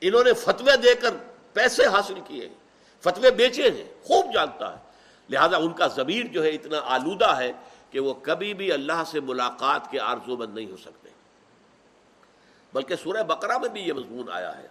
انہوں 0.00 0.24
نے 0.24 0.32
فتوے 0.32 0.76
دے 0.76 0.94
کر 0.94 1.10
پیسے 1.52 1.86
حاصل 1.86 2.14
کیے 2.26 2.46
ہیں۔ 2.46 2.54
فتوے 3.02 3.30
بیچے 3.30 3.70
ہیں، 3.70 3.84
خوب 4.04 4.34
جانتا 4.34 4.72
ہے۔ 4.72 4.82
لہذا 5.28 5.56
ان 5.56 5.72
کا 5.72 5.86
ضمیر 5.86 6.26
جو 6.26 6.42
ہے 6.42 6.50
اتنا 6.50 6.80
آلودہ 6.84 7.36
ہے 7.36 7.52
کہ 7.90 8.00
وہ 8.00 8.14
کبھی 8.14 8.54
بھی 8.54 8.72
اللہ 8.72 9.02
سے 9.06 9.20
ملاقات 9.20 9.90
کے 9.90 10.00
آرزو 10.00 10.36
مند 10.36 10.54
نہیں 10.54 10.70
ہو 10.70 10.76
سکتے۔ 10.76 11.08
بلکہ 12.72 12.96
سورہ 12.96 13.22
بقرہ 13.22 13.58
میں 13.58 13.68
بھی 13.68 13.80
یہ 13.80 13.92
مضمون 13.92 14.30
آیا 14.32 14.58
ہے۔ 14.58 14.68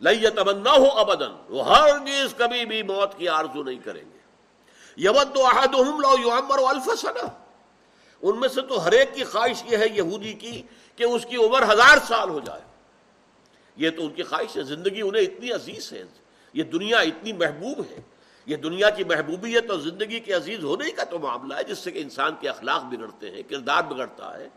لئی 0.00 0.30
تمنا 0.30 0.72
ہو 0.72 0.86
ابدن 0.86 1.32
وہ 1.48 1.76
ہر 1.76 1.98
چیز 1.98 2.34
کبھی 2.36 2.66
بھی 2.66 2.82
موت 2.82 3.18
کی 3.18 3.28
آرزو 3.28 3.62
نہیں 3.62 3.78
کریں 3.78 4.04
گے۔ 4.14 4.20
یمت 4.96 5.36
لو 5.36 6.14
یو 6.22 6.66
الفسنا 6.66 7.26
ان 8.22 8.40
میں 8.40 8.48
سے 8.48 8.62
تو 8.62 8.84
ہر 8.84 8.92
ایک 8.92 9.14
کی 9.14 9.24
خواہش 9.24 9.64
یہ 9.66 9.76
ہے 9.76 9.86
یہودی 9.92 10.32
کی 10.32 10.62
کہ 10.96 11.04
اس 11.04 11.26
کی 11.30 11.36
عمر 11.36 11.62
ہزار 11.62 11.98
سال 12.08 12.28
ہو 12.28 12.40
جائے۔ 12.44 12.60
یہ 13.76 13.90
تو 13.90 14.02
ان 14.02 14.10
کی 14.10 14.22
خواہش 14.22 14.56
ہے، 14.56 14.62
زندگی 14.62 15.00
انہیں 15.02 15.22
اتنی 15.22 15.52
عزیز 15.52 15.92
ہے۔ 15.92 16.02
یہ 16.52 16.62
دنیا 16.62 16.98
اتنی 16.98 17.32
محبوب 17.32 17.78
ہے۔ 17.90 18.00
یہ 18.46 18.56
دنیا 18.56 18.90
کی 18.90 19.04
محبوبیت 19.04 19.70
اور 19.70 19.78
زندگی 19.78 20.20
کے 20.20 20.32
عزیز 20.32 20.64
ہونے 20.64 20.90
کا 20.90 21.04
تو 21.04 21.18
معاملہ 21.18 21.54
ہے، 21.54 21.62
جس 21.62 21.78
سے 21.78 21.90
کہ 21.90 21.98
انسان 21.98 22.32
کے 22.40 22.48
اخلاق 22.48 22.84
بگڑتے 22.84 23.30
ہیں، 23.30 23.42
کردار 23.42 23.82
بگڑتا 23.82 24.38
ہے۔ 24.38 24.48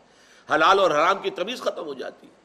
حلال 0.54 0.78
اور 0.78 0.90
حرام 0.90 1.18
کی 1.22 1.30
تمیز 1.30 1.60
ختم 1.60 1.84
ہو 1.84 1.94
جاتی 1.94 2.26
ہے۔ 2.26 2.43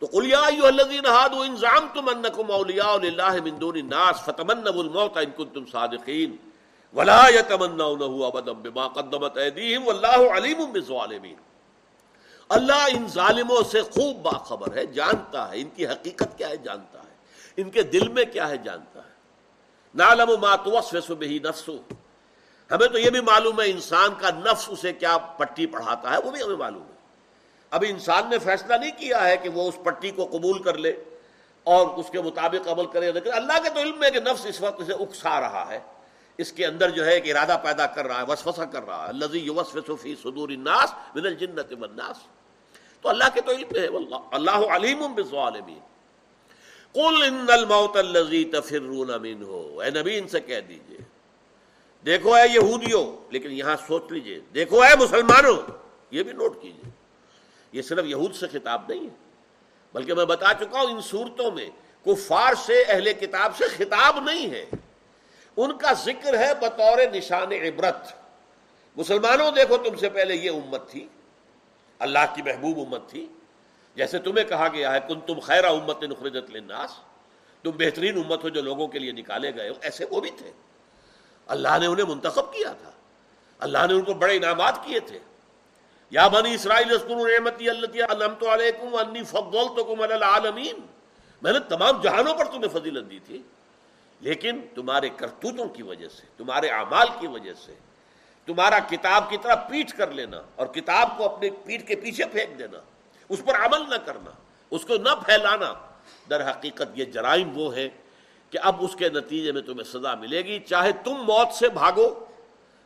تو 0.00 0.06
قلیا 0.06 0.40
الذین 0.66 1.06
هادوا 1.06 1.44
ان 1.44 1.56
زعمتم 1.56 2.08
انکم 2.08 2.50
اولیاء 2.50 2.96
للہ 3.02 3.32
من 3.44 3.60
دون 3.60 3.76
الناس 3.76 4.22
فتمنوا 4.24 4.80
الموت 4.80 5.16
ان 5.16 5.30
کنتم 5.36 5.64
صادقین 5.72 6.36
ولا 6.94 7.20
يتمنونه 7.28 8.26
ابدا 8.26 8.52
بما 8.52 8.88
قدمت 8.88 9.36
ایدیہم 9.36 9.88
واللہ 9.88 10.36
علیم 10.36 10.64
بالظالمین۔ 10.72 11.34
اللہ 12.48 12.84
ان 12.90 13.06
ظالموں 13.08 13.62
سے 13.70 13.82
خوب 13.82 14.16
باخبر 14.16 14.76
ہے، 14.76 14.86
جانتا 14.86 15.50
ہے، 15.50 15.60
ان 15.60 15.68
کی 15.68 15.86
حقیقت 15.86 16.38
کیا 16.38 16.48
ہے 16.48 16.56
جانتا 16.56 16.98
ہے، 16.98 17.14
ان 17.56 17.70
کے 17.70 17.82
دل 17.82 18.08
میں 18.08 18.24
کیا 18.24 18.48
ہے 18.48 18.56
جانتا 18.56 19.00
ہے۔ 19.00 19.12
نعلم 19.94 20.30
ما 20.40 20.54
توسوس 20.56 21.10
به 21.10 21.34
نفسه 21.48 21.76
ہمیں 22.70 22.88
تو 22.88 22.98
یہ 22.98 23.10
بھی 23.10 23.20
معلوم 23.20 23.60
ہے 23.60 23.70
انسان 23.70 24.14
کا 24.18 24.30
نفس 24.30 24.68
اسے 24.68 24.92
کیا 24.92 25.18
پٹی 25.18 25.66
پڑھاتا 25.66 26.10
ہے، 26.10 26.18
وہ 26.24 26.30
بھی 26.30 26.42
ہمیں 26.42 26.56
معلوم 26.56 26.82
ہے۔ 26.82 26.97
ابھی 27.70 27.90
انسان 27.90 28.30
نے 28.30 28.38
فیصلہ 28.38 28.74
نہیں 28.74 28.90
کیا 28.98 29.28
ہے 29.28 29.36
کہ 29.36 29.48
وہ 29.48 29.68
اس 29.68 29.78
پٹی 29.82 30.10
کو 30.10 30.26
قبول 30.26 30.62
کر 30.62 30.78
لے 30.78 30.92
اور 31.64 31.86
اس 31.86 32.06
کے 32.10 32.20
مطابق 32.20 32.68
عمل 32.68 32.86
کرے 32.86 33.12
لیکن 33.12 33.32
اللہ 33.32 33.52
کے 33.62 33.70
تو 33.70 33.80
علم 33.80 34.04
ہے 34.04 34.10
کہ 34.10 34.20
نفس 34.20 34.46
اس 34.46 34.60
وقت 34.60 34.80
اسے 34.80 34.92
اکسا 34.92 35.40
رہا 35.40 35.66
ہے۔ 35.68 35.78
اس 36.38 36.52
کے 36.52 36.66
اندر 36.66 36.90
جو 36.90 37.06
ہے 37.06 37.14
ایک 37.14 37.36
ارادہ 37.36 37.58
پیدا 37.62 37.86
کر 37.86 38.06
رہا 38.06 38.20
ہے، 38.20 38.24
وسوسہ 38.28 38.62
کر 38.62 38.86
رہا 38.86 39.04
ہے۔ 39.04 39.08
الذی 39.08 39.38
یوسوس 39.38 40.00
فی 40.00 40.14
صدور 40.22 40.48
الناس 40.48 40.94
من 41.14 41.26
الجنۃ 41.26 41.78
والناس۔ 41.80 42.16
تو 43.00 43.08
اللہ 43.08 43.24
کے 43.34 43.40
تو 43.40 43.52
علم 43.52 43.76
ہے، 43.76 43.88
واللہ، 43.88 44.16
اللہ 44.30 44.76
علیم 44.76 45.14
بالظالمین۔ 45.14 45.78
قل 46.92 47.22
ان 47.22 47.46
الموت 47.48 47.96
الذی 47.96 48.44
تفرون 48.44 49.08
منه 49.22 49.82
اے 49.84 49.90
نبی، 49.90 50.18
ان 50.18 50.28
سے 50.28 50.40
کہہ 50.40 50.60
دیجیے۔ 50.60 50.98
دیکھو 52.06 52.34
اے 52.34 52.48
یہودیوں، 52.48 53.32
لیکن 53.32 53.52
یہاں 53.52 53.76
سوچ 53.86 54.02
لیجیے۔ 54.10 54.40
دیکھو 54.54 54.82
اے 54.82 54.96
مسلمانوں، 54.96 55.56
یہ 56.10 56.22
بھی 56.22 56.32
نوٹ 56.32 56.62
کیجیے۔ 56.62 56.97
یہ 57.72 57.82
صرف 57.82 58.04
یہود 58.04 58.34
سے 58.34 58.46
خطاب 58.48 58.82
نہیں 58.88 59.04
ہے، 59.04 59.14
بلکہ 59.92 60.14
میں 60.14 60.24
بتا 60.24 60.54
چکا 60.60 60.80
ہوں 60.80 60.86
ان 60.86 61.00
صورتوں 61.00 61.50
میں 61.50 61.70
کفار 62.04 62.54
سے 62.54 62.82
اہل 62.88 63.12
کتاب 63.12 63.56
سے 63.56 63.64
خطاب 63.64 64.20
نہیں 64.20 64.50
ہے۔ 64.50 64.64
ان 65.56 65.78
کا 65.78 65.92
ذکر 65.92 66.38
ہے 66.38 66.54
بطور 66.54 66.98
نشان 67.12 67.52
عبرت۔ 67.52 68.12
مسلمانوں، 68.96 69.50
دیکھو 69.50 69.76
تم 69.76 69.96
سے 69.96 70.08
پہلے 70.08 70.34
یہ 70.34 70.50
امت 70.50 70.90
تھی، 70.90 71.08
اللہ 71.98 72.18
کی 72.34 72.42
محبوب 72.42 72.78
امت 72.78 73.10
تھی۔ 73.10 73.26
جیسے 73.94 74.18
تمہیں 74.18 74.44
کہا 74.44 74.68
گیا 74.68 74.92
ہے 74.92 74.98
کن 75.08 75.20
تم 75.20 75.40
خیر 75.40 75.64
امت 75.64 76.02
نخرجت 76.02 76.50
للناس۔ 76.50 76.90
تم 77.62 77.70
بہترین 77.70 78.18
امت 78.18 78.44
ہو 78.44 78.48
جو 78.48 78.62
لوگوں 78.62 78.88
کے 78.88 78.98
لیے 78.98 79.12
نکالے 79.12 79.54
گئے 79.54 79.68
ہو۔ 79.68 79.74
ایسے 79.80 80.04
وہ 80.10 80.20
بھی 80.20 80.30
تھے۔ 80.38 80.52
اللہ 81.46 81.78
نے 81.80 81.86
انہیں 81.86 82.06
منتخب 82.06 82.52
کیا 82.52 82.72
تھا۔ 82.72 82.90
اللہ 83.58 83.78
نے 83.88 83.94
ان 83.94 84.02
کو 84.02 84.14
بڑے 84.14 84.36
انعامات 84.36 84.84
کیے 84.84 85.00
تھے۔ 85.00 85.18
یا 86.10 86.28
بنی 86.28 86.54
اسرائیل 86.54 86.88
نعمتی 86.88 87.70
اللہ 87.70 88.44
علیکم 88.44 88.94
انی 88.94 89.22
فضلتکم 89.22 90.00
علی 90.00 90.12
العالمین۔ 90.12 90.80
میں 91.42 91.52
نے 91.52 91.58
تمام 91.58 92.00
جہانوں 92.00 92.34
پر 92.34 92.44
تمہیں 92.44 92.80
فضیلت 92.80 93.10
دی 93.10 93.18
تھی۔ 93.26 93.42
لیکن 94.20 94.60
تمہارے 94.74 95.08
کرتوتوں 95.08 95.68
کی 95.68 95.82
وجہ 95.82 96.08
سے، 96.08 96.22
تمہارے 96.36 96.68
اعمال 96.68 97.08
کی 97.20 97.26
وجہ 97.26 97.52
سے، 97.66 97.74
تمہارا 98.46 98.78
کتاب 98.78 99.30
کی 99.30 99.36
طرح 99.42 99.54
پیٹ 99.54 99.92
کر 99.92 100.10
لینا 100.10 100.42
اور 100.56 100.66
کتاب 100.66 101.18
کو 101.18 101.24
اپنے 101.24 101.50
پیٹ 101.64 101.88
کے 101.88 101.96
پیچھے 101.96 102.24
پھینک 102.24 102.58
دینا، 102.58 102.78
اس 103.28 103.44
پر 103.44 103.54
عمل 103.54 103.90
نہ 103.90 103.94
کرنا، 103.94 104.30
اس 104.70 104.84
کو 104.84 104.94
نہ 104.94 105.14
پھیلانا۔ 105.26 105.74
در 106.30 106.50
حقیقت 106.50 106.88
یہ 106.94 107.04
جرائم 107.04 107.58
وہ 107.58 107.76
ہے 107.76 107.88
کہ 108.50 108.58
اب 108.62 108.76
اس 108.78 108.96
کے 108.96 109.08
نتیجے 109.08 109.52
میں 109.52 109.62
تمہیں 109.62 109.84
سزا 109.84 110.14
ملے 110.14 110.42
گی، 110.42 110.58
چاہے 110.58 110.92
تم 110.92 111.10
موت 111.10 111.48
سے 111.54 111.68
بھاگو 111.68 112.24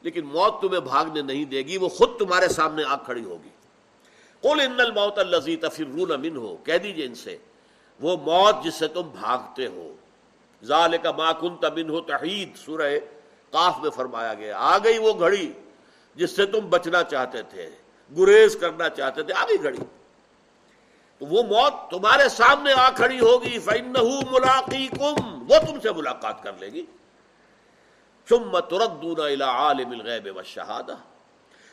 لیکن 0.02 0.24
موت 0.24 0.60
تمہیں 0.60 0.80
بھاگنے 0.80 1.22
نہیں 1.22 1.44
دے 1.44 1.62
گی، 1.62 1.76
وہ 1.76 1.88
خود 1.88 2.18
تمہارے 2.18 2.48
سامنے 2.48 2.82
آ 2.84 2.96
کھڑی 2.96 3.24
ہوگی۔ 3.24 3.48
قل 4.40 4.60
ان 4.60 4.80
الموت 4.80 5.18
الذی 5.18 5.56
تفرون 5.56 6.20
منه۔ 6.20 6.40
ہو 6.40 6.56
کہہ 6.56 6.78
دیجیے 6.78 7.06
ان 7.06 7.14
سے، 7.14 7.36
وہ 8.00 8.16
موت 8.16 8.64
جس 8.64 8.74
سے 8.74 8.88
تم 8.88 9.02
بھاگتے 9.02 9.66
ہو۔ 9.66 9.94
ذالک 10.64 11.06
ما 11.06 11.32
کنت 11.32 11.64
منه 11.64 11.98
تحید 12.06 12.56
سورہ 12.56 12.98
قاف 13.50 13.78
میں 13.82 13.90
فرمایا 13.90 14.34
گیا، 14.34 14.58
آ 14.58 14.78
گئی 14.78 14.98
وہ 14.98 15.12
گھڑی 15.18 15.52
جس 16.14 16.36
سے 16.36 16.46
تم 16.46 16.58
بچنا 16.58 17.02
چاہتے 17.02 17.42
تھے، 17.42 17.70
گریز 18.18 18.56
کرنا 18.60 18.88
چاہتے 18.88 19.22
تھے، 19.22 19.34
آ 19.34 19.44
گئی 19.44 19.62
گھڑی۔ 19.62 19.78
تو 21.18 21.26
وہ 21.26 21.42
موت 21.42 21.90
تمہارے 21.90 22.28
سامنے 22.28 22.72
آ 22.72 22.90
کھڑی 22.90 23.20
ہوگی، 23.20 23.58
فَإِنَّهُ 23.58 24.10
مُلَاقِيكُمْ۔ 24.30 25.44
وہ 25.48 25.66
تم 25.66 25.80
سے 25.80 25.92
ملاقات 25.92 26.42
کر 26.42 26.52
لے 26.60 26.66
گی۔ 26.66 26.86
ثم 28.28 28.58
تردون 28.58 29.20
الى 29.20 29.42
عالم 29.42 29.90
الغیب 29.90 30.36
والشہادہ 30.36 30.96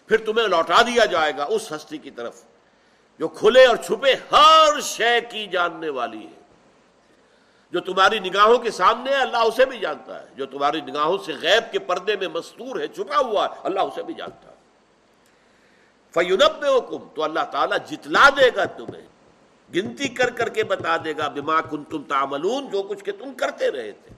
پھر 0.07 0.17
تمہیں 0.25 0.47
لوٹا 0.47 0.81
دیا 0.81 1.05
جائے 1.05 1.33
گا 1.37 1.43
اس 1.43 1.71
ہستی 1.71 1.97
کی 1.97 2.11
طرف، 2.11 2.41
جو 3.19 3.27
کھلے 3.27 3.65
اور 3.65 3.75
چھپے 3.75 4.15
ہر 4.31 4.81
شے 4.81 5.21
کی 5.21 5.47
جاننے 5.47 5.89
والی 5.89 6.25
ہے۔ 6.25 6.39
جو 7.71 7.79
تمہاری 7.79 8.19
نگاہوں 8.19 8.57
کے 8.57 8.71
سامنے 8.71 9.11
ہے، 9.11 9.15
اللہ 9.15 9.37
اسے 9.37 9.65
بھی 9.65 9.79
جانتا 9.79 10.23
ہے۔ 10.23 10.27
جو 10.35 10.45
تمہاری 10.45 10.81
نگاہوں 10.81 11.17
سے 11.17 11.33
غیب 11.41 11.71
کے 11.71 11.79
پردے 11.79 12.15
میں 12.15 12.27
مستور 12.27 12.79
ہے، 12.79 12.87
چھپا 12.87 13.17
ہوا 13.17 13.45
ہے، 13.45 13.55
اللہ 13.63 13.79
اسے 13.79 14.03
بھی 14.03 14.13
جانتا 14.13 14.51
ہے۔ 14.51 14.55
فیونب 16.13 16.65
حکم 16.65 17.07
تو 17.15 17.23
اللہ 17.23 17.39
تعالیٰ 17.51 17.77
جتلا 17.91 18.29
دے 18.29 18.49
گا 18.55 18.65
تمہیں۔ 18.65 19.07
گنتی 19.75 20.07
کر 20.07 20.29
کر 20.29 20.49
کے 20.49 20.63
بتا 20.63 20.97
دے 20.97 21.17
گا، 21.17 21.27
بما 21.27 21.61
کن 21.61 21.83
تم 21.83 22.03
تعملون، 22.03 22.69
جو 22.69 22.83
کچھ 22.83 23.03
کہ 23.03 23.11
تم 23.11 23.33
کرتے 23.33 23.71
رہے 23.71 23.91
تھے۔ 23.91 24.15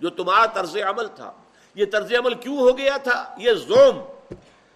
جو 0.00 0.10
تمہارا 0.10 0.46
طرز 0.46 0.76
عمل 0.76 1.08
تھا۔ 1.08 1.32
یہ 1.78 1.84
طرز 1.86 2.12
عمل 2.12 2.34
کیوں 2.34 2.58
ہو 2.58 2.78
گیا 2.78 2.96
تھا؟ 2.96 3.34
یہ 3.38 3.52
زوم 3.52 4.02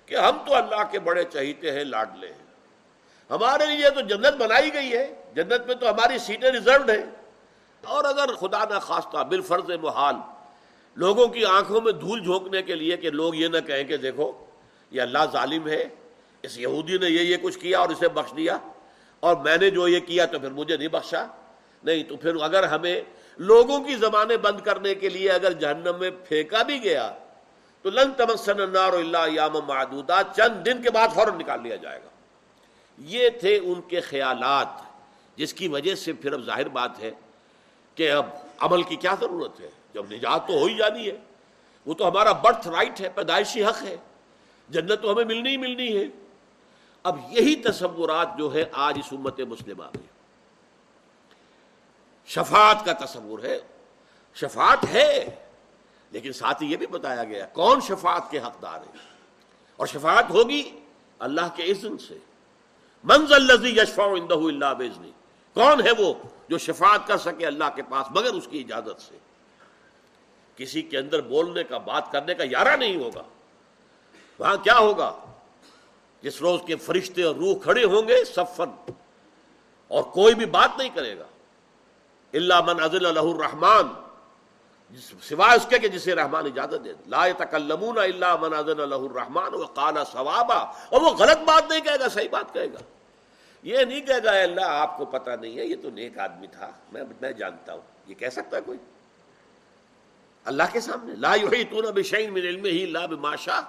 کہ 0.07 0.15
ہم 0.15 0.38
تو 0.47 0.55
اللہ 0.55 0.83
کے 0.91 0.99
بڑے 0.99 1.25
چہیتے 1.25 1.73
ہیں 1.73 1.85
لاڈلے 1.85 2.27
ہیں۔ 2.27 2.47
ہمارے 3.31 3.67
لیے 3.67 3.91
تو 3.91 4.01
جنت 4.01 4.33
بنائی 4.41 4.75
گئی 4.75 4.93
ہے۔ 4.93 5.15
جنت 5.35 5.67
میں 5.67 5.75
تو 5.75 5.91
ہماری 5.91 6.19
سیٹیں 6.19 6.51
ریزروڈ 6.51 6.91
ہیں۔ 6.91 7.03
اور 7.85 8.05
اگر 8.05 8.35
خدا 8.35 8.65
نہ 8.65 8.79
خواستہ 8.79 9.25
بالفرض 9.25 9.71
محال 9.83 10.15
لوگوں 10.95 11.27
کی 11.27 11.45
آنکھوں 11.45 11.81
میں 11.81 11.93
دھول 11.93 12.25
جھونکنے 12.25 12.62
کے 12.62 12.75
لیے 12.75 12.97
کہ 12.97 13.11
لوگ 13.11 13.35
یہ 13.35 13.49
نہ 13.49 13.59
کہیں 13.67 13.85
کہ 13.85 13.97
دیکھو، 13.97 14.33
یہ 14.91 15.03
اللہ 15.03 15.19
ظالم 15.33 15.69
ہے، 15.69 15.85
اس 16.43 16.59
یہودی 16.59 16.99
نے 16.99 17.07
یہ 17.07 17.21
یہ 17.21 17.37
کچھ 17.43 17.59
کیا 17.59 17.79
اور 17.79 17.88
اسے 17.88 18.09
بخش 18.09 18.37
دیا 18.37 18.59
اور 19.21 19.37
میں 19.37 19.57
نے 19.57 19.71
جو 19.71 19.88
یہ 19.88 20.01
کیا 20.01 20.27
تو 20.27 20.38
پھر 20.38 20.51
مجھے 20.51 20.77
نہیں 20.77 20.88
بخشا۔ 20.88 21.27
نہیں 21.85 22.03
تو 22.03 22.17
پھر 22.17 22.37
اگر 22.43 22.65
ہمیں 22.65 23.01
لوگوں 23.37 23.81
کی 23.81 23.95
زبانیں 23.95 24.37
بند 24.37 24.61
کرنے 24.61 24.95
کے 24.95 25.09
لیے 25.09 25.31
اگر 25.31 25.53
جہنم 25.53 25.99
میں 25.99 26.11
پھینکا 26.29 26.62
بھی 26.62 26.83
گیا، 26.85 27.12
تو 27.83 27.90
لن 27.90 28.12
تمسن 28.16 28.61
النار 28.61 28.92
اللہ 28.92 29.29
یام 29.29 29.53
معدودہ، 29.53 30.21
چند 30.37 30.66
دن 30.66 30.83
کے 30.83 30.90
بعد 30.90 31.09
فوراً 31.14 31.38
نکال 31.38 31.62
لیا 31.62 31.77
جائے 31.77 32.01
گا۔ 32.05 32.09
یہ 32.99 33.29
تھے 33.29 33.59
ان 33.59 33.81
کے 33.81 34.01
خیالات، 34.01 34.66
جس 35.37 35.55
کی 35.55 35.68
وجہ 35.68 35.95
سے 35.95 36.12
پھر 36.12 36.33
اب 36.33 36.40
ظاہر 36.40 36.68
بات 36.68 37.01
ہے 37.01 37.11
کہ 37.95 38.11
اب 38.11 38.27
عمل 38.59 38.83
کی 38.83 38.97
کیا 38.97 39.14
ضرورت 39.21 39.61
ہے؟ 39.61 39.71
جب 39.95 40.12
نجات 40.12 40.47
تو 40.47 40.53
ہو 40.53 40.66
ہی 40.66 40.77
جانی 40.77 41.07
ہے۔ 41.07 41.16
وہ 41.87 41.95
تو 41.95 42.09
ہمارا 42.09 42.33
برتھ 42.33 42.68
رائٹ 42.68 43.01
ہے، 43.01 43.09
پیدائشی 43.09 43.64
حق 43.64 43.83
ہے۔ 43.83 43.97
جنت 44.68 45.03
تو 45.03 45.12
ہمیں 45.12 45.25
ملنی 45.25 45.51
ہی 45.51 45.57
ملنی 45.57 45.97
ہے۔ 45.97 46.05
اب 47.03 47.18
یہی 47.31 47.57
تصورات 47.57 48.29
جو 48.38 48.55
ہے 48.55 48.64
آج 48.73 48.99
اس 48.99 49.12
امت 49.12 49.40
مسلمہ 49.40 49.85
میں۔ 49.85 50.12
شفاعت 52.27 52.85
کا 52.85 52.93
تصور 52.93 53.45
ہے، 53.45 53.59
شفاعت 54.35 54.85
ہے، 54.93 55.35
لیکن 56.11 56.33
ساتھ 56.33 56.63
ہی 56.63 56.73
یہ 56.73 56.77
بھی 56.77 56.87
بتایا 56.87 57.25
گیا، 57.25 57.47
کون 57.47 57.81
شفاعت 57.81 58.31
کے 58.31 58.39
حقدار 58.39 58.81
ہے 58.81 58.99
اور 59.77 59.87
شفاعت 59.87 60.31
ہوگی 60.31 60.81
اللہ 61.19 61.49
کے 61.57 61.63
اذن 61.63 61.99
سے۔ 61.99 62.19
منزل 63.05 63.43
لذی 63.43 63.69
یشفا 63.69 64.05
اللہ 64.05 64.75
بزنی 64.79 65.11
کون 65.55 65.87
ہے 65.87 65.91
وہ 65.99 66.15
جو 66.49 66.59
شفاعت 66.59 67.07
کر 67.07 67.19
سکے 67.19 67.47
اللہ 67.47 67.65
کے 67.75 67.83
پاس 67.83 68.07
مگر 68.11 68.35
اس 68.35 68.49
کی 68.51 68.61
اجازت 68.61 69.03
سے؟ 69.03 69.19
کسی 70.57 70.83
کے 70.83 70.99
اندر 70.99 71.21
بولنے 71.21 71.65
کا، 71.65 71.79
بات 71.79 72.13
کرنے 72.13 72.35
کا 72.35 72.45
یارہ 72.51 72.77
نہیں 72.77 72.97
ہوگا۔ 72.97 73.23
وہاں 74.39 74.57
کیا 74.57 74.79
ہوگا؟ 74.79 75.19
جس 76.23 76.41
روز 76.41 76.61
کے 76.67 76.77
فرشتے 76.77 77.23
اور 77.23 77.35
روح 77.35 77.55
کھڑے 77.63 77.85
ہوں 77.85 78.09
گے 78.09 78.25
سفن 78.25 78.93
اور 79.89 80.03
کوئی 80.03 80.35
بھی 80.35 80.47
بات 80.47 80.71
نہیں 80.79 80.89
کرے 80.89 81.19
گا۔ 81.19 81.25
اللہ 82.35 82.61
من 82.66 82.83
ازل 82.83 83.07
اللہ 83.07 83.35
الرحمان 83.35 83.88
سوائے 85.29 85.57
اس 85.57 85.66
کے 85.68 85.79
کہ 85.79 85.88
جسے 85.88 86.14
رحمان 86.14 86.47
اجازت 86.47 86.85
دے 86.85 86.92
لا 87.09 87.27
تکلمون 87.38 87.99
اللہ 87.99 88.37
من 88.40 88.55
ازل 88.55 88.81
اللہ 88.81 89.05
الرحمان 89.11 89.55
وہ 89.55 89.66
کالا 89.75 90.05
ثوابا. 90.05 90.59
اور 90.88 91.01
وہ 91.01 91.11
غلط 91.11 91.38
بات 91.47 91.71
نہیں 91.71 91.81
کہے 91.81 92.01
گا، 92.01 92.09
صحیح 92.09 92.29
بات 92.31 92.53
کہے 92.55 92.66
گا. 92.73 92.79
یہ 93.62 93.85
نہیں 93.85 94.01
کہے 94.01 94.23
گا 94.25 94.31
اللہ، 94.31 94.61
آپ 94.61 94.97
کو 94.99 95.05
پتہ 95.05 95.31
نہیں 95.40 95.59
ہے، 95.59 95.64
یہ 95.64 95.77
تو 95.83 95.90
نیک 95.90 96.18
آدمی 96.18 96.47
تھا. 96.47 96.71
میں 96.92 97.03
میں 97.21 97.33
جانتا 97.33 97.73
ہوں. 97.73 97.81
یہ 98.07 98.14
کہہ 98.14 98.29
سکتا 98.33 98.57
ہے 98.57 98.62
کوئی؟ 98.66 98.79
اللہ 100.47 100.62
کے 100.73 100.81
سامنے. 100.81 101.14
لا 101.14 101.35
یحیطون 101.35 101.85
بشیء 101.95 102.31
من 102.31 102.42
علمه 102.42 102.83
الا 102.85 103.07
بما 103.07 103.37
شاء. 103.37 103.61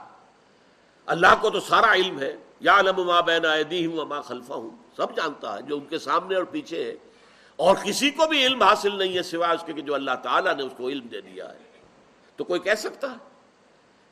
اللہ 1.08 1.36
کو 1.41 1.49
تو 1.49 1.60
سارا 1.60 1.93
علم 1.93 2.19
ہے. 2.19 2.36
یا 2.60 2.78
علم 2.80 3.04
ما 3.08 3.19
بین 3.21 3.45
ایدیہم 3.45 3.99
وما 3.99 4.21
خلفہم. 4.21 4.69
سب 4.97 5.15
جانتا 5.15 5.56
ہے، 5.56 5.62
جو 5.62 5.78
ان 5.78 5.86
کے 5.86 5.97
سامنے 5.99 6.36
اور 6.36 6.43
پیچھے 6.43 6.84
ہے. 6.84 6.95
اور 7.56 7.76
کسی 7.84 8.10
کو 8.10 8.28
بھی 8.28 8.46
علم 8.46 8.63
حاصل 8.63 8.96
نہیں 8.96 9.18
ہے 9.18 9.24
سوائے 9.24 9.56
اس 9.56 9.63
کے 9.63 9.74
کہ 9.74 9.82
جو 9.82 9.96
اللہ 9.96 10.12
تعالیٰ 10.24 10.56
نے 10.56 10.63
اس 10.63 10.74
کو 10.78 10.89
علم 10.89 11.08
دے 11.08 11.22
دیا 11.22 11.54
ہے۔ 11.54 11.58
تو 12.36 12.44
کوئی 12.44 12.60
کہہ 12.60 12.76
سکتا 12.78 13.12
ہے 13.12 13.18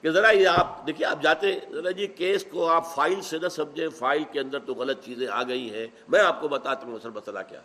کہ 0.01 0.11
ذرا 0.11 0.29
یہ 0.29 0.47
آپ 0.47 0.87
دیکھیے، 0.87 1.07
آپ 1.07 1.21
جاتے 1.21 1.59
ذرا 1.71 1.91
جی 1.91 2.07
کیس 2.07 2.45
کو 2.51 2.67
آپ 2.67 2.95
فائل 2.95 3.21
سے 3.21 3.39
نہ 3.39 3.47
سمجھیں، 3.47 3.89
فائل 3.89 4.23
کے 4.31 4.39
اندر 4.39 4.59
تو 4.59 4.73
غلط 4.73 5.05
چیزیں 5.05 5.27
آ 5.27 5.43
گئی 5.43 5.73
ہیں۔ 5.73 5.87
میں 6.07 6.19
آپ 6.19 6.41
کو 6.41 6.47
بتاتا 6.47 6.87
ہوں 6.87 6.95
اصل 6.95 7.09
مسئلہ 7.09 7.39
کیا 7.49 7.61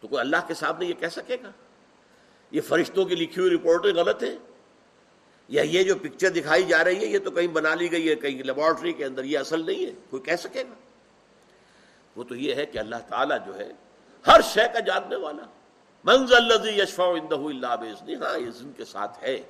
تو 0.00 0.08
کوئی 0.08 0.20
اللہ 0.20 0.36
کے 0.46 0.54
سامنے 0.54 0.86
یہ 0.86 0.94
کہہ 0.94 1.08
سکے 1.08 1.36
گا؟ 1.44 1.50
یہ 2.50 2.60
فرشتوں 2.60 3.04
کی 3.04 3.14
لکھی 3.14 3.42
ہوئی 3.42 3.54
رپورٹیں 3.54 3.92
غلط 3.92 4.22
ہیں؟ 4.22 4.36
یا 5.48 5.62
یہ 5.62 5.82
جو 5.82 5.94
پکچر 5.94 6.28
دکھائی 6.28 6.62
جا 6.62 6.84
رہی 6.84 6.96
ہے، 6.96 7.06
یہ 7.06 7.18
تو 7.18 7.30
کہیں 7.30 7.46
بنا 7.46 7.74
لی 7.74 7.92
گئی 7.92 8.08
ہے، 8.08 8.14
کہیں 8.14 8.42
لیبارٹری 8.42 8.92
کے 8.92 9.04
اندر 9.04 9.24
یہ 9.24 9.38
اصل 9.38 9.66
نہیں 9.66 9.86
ہے؟ 9.86 9.92
کوئی 10.10 10.22
کہہ 10.22 10.36
سکے 10.36 10.62
گا؟ 10.62 10.74
وہ 12.16 12.24
تو 12.24 12.34
یہ 12.34 12.54
ہے 12.54 12.66
کہ 12.66 12.78
اللہ 12.78 12.96
تعالیٰ 13.08 13.46
جو 13.46 13.58
ہے 13.58 13.72
ہر 14.26 14.40
شے 14.40 14.60
کا 14.72 14.80
جاننے 14.80 15.16
والا۔ 15.16 15.42
منزل 16.04 16.78
یشفا 16.78 17.04
اللہ 17.04 17.66
ہاں 17.66 18.38
یہ 18.38 18.66
کے 18.76 18.84
ساتھ 18.84 19.24
ہے۔ 19.24 19.42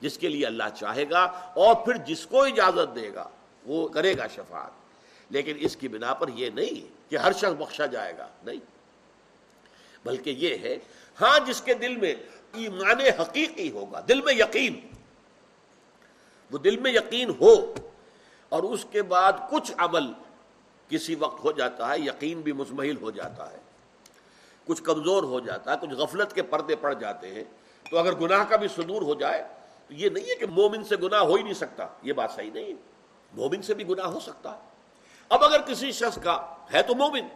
جس 0.00 0.18
کے 0.18 0.28
لیے 0.28 0.46
اللہ 0.46 0.62
چاہے 0.76 1.10
گا 1.10 1.24
اور 1.54 1.74
پھر 1.74 1.96
جس 1.96 2.26
کو 2.26 2.42
اجازت 2.42 2.94
دے 2.94 3.14
گا، 3.14 3.28
وہ 3.66 3.88
کرے 3.88 4.18
گا 4.18 4.26
شفاعت۔ 4.26 4.70
لیکن 5.30 5.56
اس 5.60 5.76
کی 5.76 5.88
بنا 5.88 6.14
پر 6.14 6.28
یہ 6.28 6.50
نہیں 6.50 7.10
کہ 7.10 7.16
ہر 7.16 7.32
شخص 7.32 7.52
بخشا 7.58 7.86
جائے 7.86 8.18
گا، 8.18 8.28
نہیں۔ 8.44 8.60
بلکہ 10.04 10.30
یہ 10.30 10.56
ہے 10.58 10.78
ہاں 11.20 11.38
جس 11.46 11.60
کے 11.60 11.74
دل 11.74 11.96
میں 11.96 12.14
ایمان 12.52 13.20
حقیقی 13.20 13.70
ہوگا، 13.70 14.00
دل 14.08 14.20
میں 14.20 14.34
یقین۔ 14.34 14.80
وہ 16.50 16.58
دل 16.58 16.76
میں 16.76 16.92
یقین 16.92 17.30
ہو 17.40 17.74
اور 18.48 18.62
اس 18.62 18.86
کے 18.90 19.02
بعد 19.02 19.32
کچھ 19.50 19.72
عمل 19.78 20.12
کسی 20.88 21.14
وقت 21.14 21.44
ہو 21.44 21.52
جاتا 21.52 21.90
ہے، 21.90 21.98
یقین 21.98 22.40
بھی 22.40 22.52
مزمحل 22.52 22.96
ہو 22.96 23.10
جاتا 23.10 23.50
ہے۔ 23.50 23.56
کچھ 24.70 24.82
کمزور 24.82 25.22
ہو 25.22 25.40
جاتا 25.40 25.72
ہے 25.72 25.76
کچھ 25.80 25.94
غفلت 25.94 26.34
کے 26.34 26.42
پردے 26.42 26.76
پڑ 26.76 26.92
جاتے 26.94 27.34
ہیں، 27.34 27.44
تو 27.90 27.98
اگر 27.98 28.14
گناہ 28.14 28.44
کا 28.44 28.56
بھی 28.56 28.68
صدور 28.68 29.02
ہو 29.02 29.14
جائے، 29.14 29.42
تو 29.88 29.94
یہ 29.94 30.08
نہیں 30.08 30.24
ہے 30.24 30.34
کہ 30.34 30.46
مومن 30.46 30.84
سے 30.84 30.96
گناہ 31.02 31.20
ہو 31.20 31.34
ہی 31.34 31.42
نہیں 31.42 31.54
سکتا، 31.54 31.86
یہ 32.02 32.12
بات 32.12 32.30
صحیح 32.30 32.50
نہیں 32.54 32.72
مومن 33.32 33.62
سے 33.62 33.74
بھی 33.74 33.88
گناہ 33.88 34.06
ہو 34.06 34.20
سکتا۔ 34.20 34.52
ہے 34.52 34.68
اب 35.28 35.44
اگر 35.44 35.62
کسی 35.62 35.92
شخص 35.92 36.18
کا، 36.22 36.36
ہے 36.74 36.82
تو 36.82 36.94
مومن، 36.94 37.28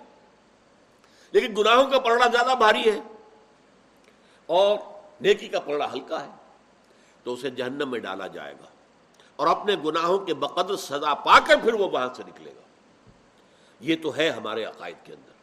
لیکن 1.32 1.54
گناہوں 1.58 1.86
کا 1.90 1.98
پڑنا 1.98 2.28
زیادہ 2.28 2.54
بھاری 2.58 2.84
ہے 2.84 2.98
اور 4.46 4.78
نیکی 5.20 5.48
کا 5.48 5.60
پڑنا 5.60 5.92
ہلکا 5.92 6.22
ہے، 6.22 6.30
تو 7.22 7.32
اسے 7.32 7.50
جہنم 7.50 7.90
میں 7.90 8.00
ڈالا 8.00 8.26
جائے 8.26 8.54
گا 8.54 8.66
اور 9.36 9.46
اپنے 9.46 9.76
گناہوں 9.84 10.18
کے 10.18 10.34
بقدر 10.34 10.76
سزا 10.76 11.14
پا 11.14 11.38
کر 11.46 11.56
پھر 11.62 11.74
وہ 11.74 11.88
وہاں 11.90 12.08
سے 12.14 12.22
نکلے 12.26 12.50
گا۔ 12.50 12.62
یہ 13.80 13.96
تو 14.02 14.16
ہے 14.16 14.30
ہمارے 14.30 14.64
عقائد 14.64 15.06
کے 15.06 15.12
اندر۔ 15.12 15.33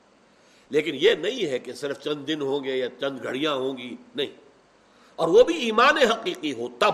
لیکن 0.72 0.92
یہ 0.94 1.14
نہیں 1.14 1.46
ہے 1.46 1.60
کہ 1.60 1.74
صرف 1.74 2.00
چند 2.00 2.28
دن 2.28 2.42
ہوں 2.42 2.64
گے 2.64 2.76
یا 2.76 2.88
چند 3.00 3.24
گھڑیاں 3.24 3.54
ہوں 3.54 3.78
گی، 3.78 3.96
نہیں۔ 4.16 4.28
اور 5.16 5.28
وہ 5.28 5.44
بھی 5.44 5.58
ایمان 5.58 5.98
حقیقی 5.98 6.54
ہو 6.54 6.68
تب۔ 6.80 6.92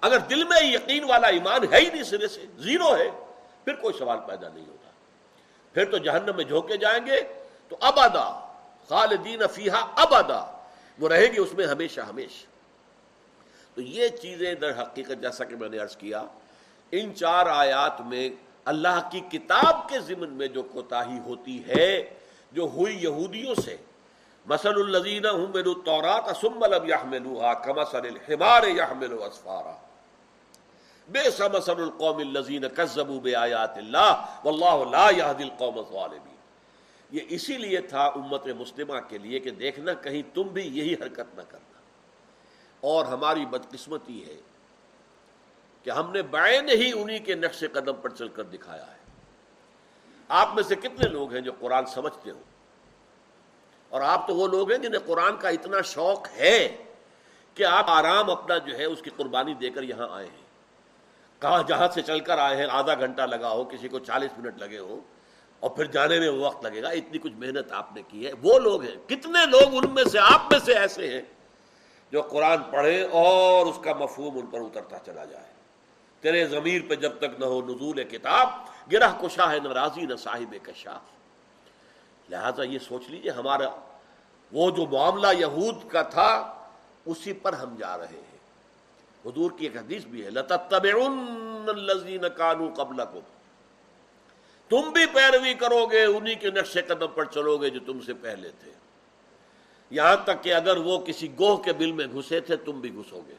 اگر 0.00 0.18
دل 0.18 0.44
میں 0.44 0.74
یقین 0.74 1.04
والا 1.04 1.28
ایمان 1.28 1.72
ہے 1.72 1.80
ہی 1.80 1.86
نہیں، 1.86 2.02
سرے 2.02 2.28
سے 2.28 2.44
زیرو 2.56 2.96
ہے، 2.96 3.10
پھر 3.64 3.74
کوئی 3.74 3.98
سوال 3.98 4.18
پیدا 4.26 4.48
نہیں 4.54 4.66
ہوتا۔ 4.66 4.90
پھر 5.72 5.84
تو 5.84 5.98
جہنم 5.98 6.36
میں 6.36 6.44
جھونکے 6.44 6.76
جائیں 6.76 7.06
گے۔ 7.06 7.22
تو 7.68 7.76
ابادا 7.80 8.54
خالدین 8.88 9.40
فیحا 9.52 10.02
ابادا 10.02 10.62
وہ 10.98 11.08
رہے 11.08 11.26
گی 11.26 11.40
اس 11.40 11.54
میں 11.54 11.66
ہمیشہ 11.66 12.00
ہمیشہ۔ 12.00 12.46
تو 13.74 13.80
یہ 13.80 14.08
چیزیں 14.08 14.54
در 14.54 14.82
حقیقت، 14.82 15.22
جیسا 15.22 15.44
کہ 15.44 15.56
میں 15.56 15.68
نے 15.68 15.78
عرض 15.78 15.96
کیا، 15.96 16.24
ان 16.92 17.14
چار 17.14 17.46
آیات 17.46 18.00
میں 18.00 18.30
اللہ 18.64 19.08
کی 19.12 19.20
کتاب 19.20 19.88
کے 19.88 19.98
ضمن 19.98 20.32
میں 20.32 20.46
جو 20.46 20.62
کوتاہی 20.62 21.18
ہوتی 21.18 21.62
ہے 21.66 22.14
جو 22.56 22.68
ہوئی 22.74 22.96
یہودیوں 23.02 23.54
سے. 23.54 23.76
مسل 24.46 24.80
الزین 24.80 25.24
تورات 25.84 26.28
اسمل 26.30 26.74
اب 26.74 26.88
یا 26.88 27.52
کمسل 27.64 28.06
الحمار 28.06 28.62
یا 28.66 28.84
اسفارا 29.26 29.76
بے 31.08 31.30
سمسل 31.30 31.80
القوم 31.82 32.18
الزین 32.18 32.64
کزبو 32.76 33.18
بے 33.20 33.34
آیات 33.36 33.76
اللہ 33.78 34.12
واللہ 34.44 34.90
لا 34.90 35.06
يهدي 35.10 35.42
القوم 35.44 35.78
الظالمین. 35.78 36.34
یہ 37.10 37.22
اسی 37.36 37.56
لیے 37.56 37.80
تھا 37.90 38.04
امت 38.20 38.46
مسلمہ 38.58 38.98
کے 39.08 39.18
لیے 39.18 39.38
کہ 39.40 39.50
دیکھنا 39.58 39.92
کہیں 40.04 40.22
تم 40.34 40.48
بھی 40.52 40.62
یہی 40.78 40.94
حرکت 41.02 41.34
نہ 41.36 41.42
کرنا. 41.50 41.80
اور 42.82 43.04
ہماری 43.06 43.44
بدقسمتی 43.46 44.24
ہے 44.24 44.36
کہ 45.86 45.90
ہم 45.90 46.10
نے 46.12 46.22
بائن 46.30 46.68
ہی 46.68 46.90
انہی 46.94 47.18
کے 47.26 47.34
نقش 47.34 47.64
قدم 47.72 48.00
پر 48.02 48.10
چل 48.10 48.28
کر 48.36 48.44
دکھایا 48.54 48.86
ہے. 48.86 49.04
آپ 50.28 50.54
میں 50.54 50.62
سے 50.62 50.74
کتنے 50.74 51.08
لوگ 51.08 51.32
ہیں 51.32 51.40
جو 51.40 51.52
قرآن 51.60 51.86
سمجھتے 51.86 52.30
ہو 52.30 52.40
اور 53.88 54.00
آپ 54.00 54.28
تو 54.28 54.34
وہ 54.34 54.48
لوگ 54.48 54.70
ہیں 54.70 54.78
جنہیں 54.78 55.00
قرآن 55.06 55.36
کا 55.36 55.48
اتنا 55.48 55.80
شوق 55.80 56.26
ہے 56.36 56.76
کہ 57.54 57.64
آپ 57.64 57.84
آرام 57.88 58.30
اپنا 58.30 58.58
جو 58.58 58.78
ہے 58.78 58.84
اس 58.84 59.02
کی 59.02 59.10
قربانی 59.16 59.54
دے 59.54 59.70
کر 59.70 59.82
یہاں 59.82 60.08
آئے 60.10 60.26
ہیں۔ 60.26 60.46
کہاں 61.40 61.62
جہاں 61.62 61.88
سے 61.94 62.02
چل 62.02 62.20
کر 62.20 62.38
آئے 62.38 62.56
ہیں، 62.56 62.66
آدھا 62.70 62.94
گھنٹہ 62.94 63.22
لگا 63.22 63.50
ہو، 63.50 63.64
کسی 63.64 63.88
کو 63.88 63.98
چالیس 63.98 64.38
منٹ 64.38 64.58
لگے 64.58 64.78
ہو 64.78 65.00
اور 65.60 65.70
پھر 65.70 65.84
جانے 65.84 66.20
میں 66.20 66.28
وقت 66.28 66.64
لگے 66.64 66.82
گا۔ 66.82 66.88
اتنی 66.88 67.18
کچھ 67.18 67.32
محنت 67.32 67.72
آپ 67.72 67.92
نے 67.92 68.02
کی 68.08 68.26
ہے۔ 68.26 68.32
وہ 68.42 68.58
لوگ 68.58 68.82
ہیں۔ 68.82 69.08
کتنے 69.08 69.46
لوگ 69.46 69.68
ان 69.72 69.94
میں 69.94 70.04
سے، 70.04 70.18
آپ 70.18 70.42
میں 70.50 70.58
سے 70.58 70.74
ایسے 70.74 71.10
ہیں 71.10 71.22
جو 72.12 72.22
قرآن 72.22 72.62
پڑھے 72.70 73.08
اور 73.10 73.66
اس 73.66 73.78
کا 73.84 73.92
مفہوم 73.94 74.38
ان 74.38 74.46
پر 74.46 74.58
اترتا 74.60 74.98
چلا 75.06 75.24
جائے۔ 75.24 75.52
تیرے 76.20 76.46
ضمیر 76.46 76.82
پہ 76.88 76.94
جب 76.94 77.18
تک 77.18 77.40
نہ 77.40 77.44
ہو 77.44 77.62
نزول 77.62 78.04
کتاب 78.04 78.48
گرہ 78.92 79.12
کشا 79.22 79.52
ہے 79.52 79.58
نہ 79.58 79.68
راضی 79.68 80.06
نہ 80.06 80.14
صاحب 80.14 80.54
کشاف۔ 80.62 81.02
لہذا 82.30 82.62
یہ 82.62 82.78
سوچ 82.78 83.02
لیجیے 83.08 83.30
ہمارا 83.30 83.68
وہ 84.52 84.70
جو 84.70 84.86
معاملہ 84.86 85.26
یہود 85.38 85.90
کا 85.90 86.02
تھا، 86.02 86.58
اسی 87.06 87.32
پر 87.32 87.52
ہم 87.52 87.76
جا 87.76 87.98
رہے 87.98 88.06
ہیں۔ 88.06 88.38
حضور 89.26 89.50
کی 89.56 89.66
ایک 89.66 89.76
حدیث 89.76 90.04
بھی 90.04 90.24
ہے 90.24 90.30
کانو 92.36 92.70
قبل 92.76 93.02
تم 94.68 94.90
بھی 94.90 95.06
پیروی 95.06 95.54
کرو 95.54 95.86
گے، 95.86 96.04
انہی 96.04 96.34
کے 96.34 96.50
نقش 96.50 96.78
قدم 96.86 97.06
پر 97.14 97.24
چلو 97.24 97.56
گے 97.56 97.70
جو 97.70 97.80
تم 97.86 98.00
سے 98.00 98.14
پہلے 98.14 98.50
تھے۔ 98.50 98.72
یہاں 99.90 100.16
تک 100.24 100.42
کہ 100.42 100.54
اگر 100.54 100.76
وہ 100.76 100.98
کسی 100.98 101.38
گوہ 101.38 101.56
کے 101.56 101.72
بل 101.72 101.92
میں 101.92 102.06
گھسے 102.06 102.40
تھے، 102.40 102.56
تم 102.56 102.80
بھی 102.80 102.94
گھسو 102.94 103.20
گے۔ 103.28 103.34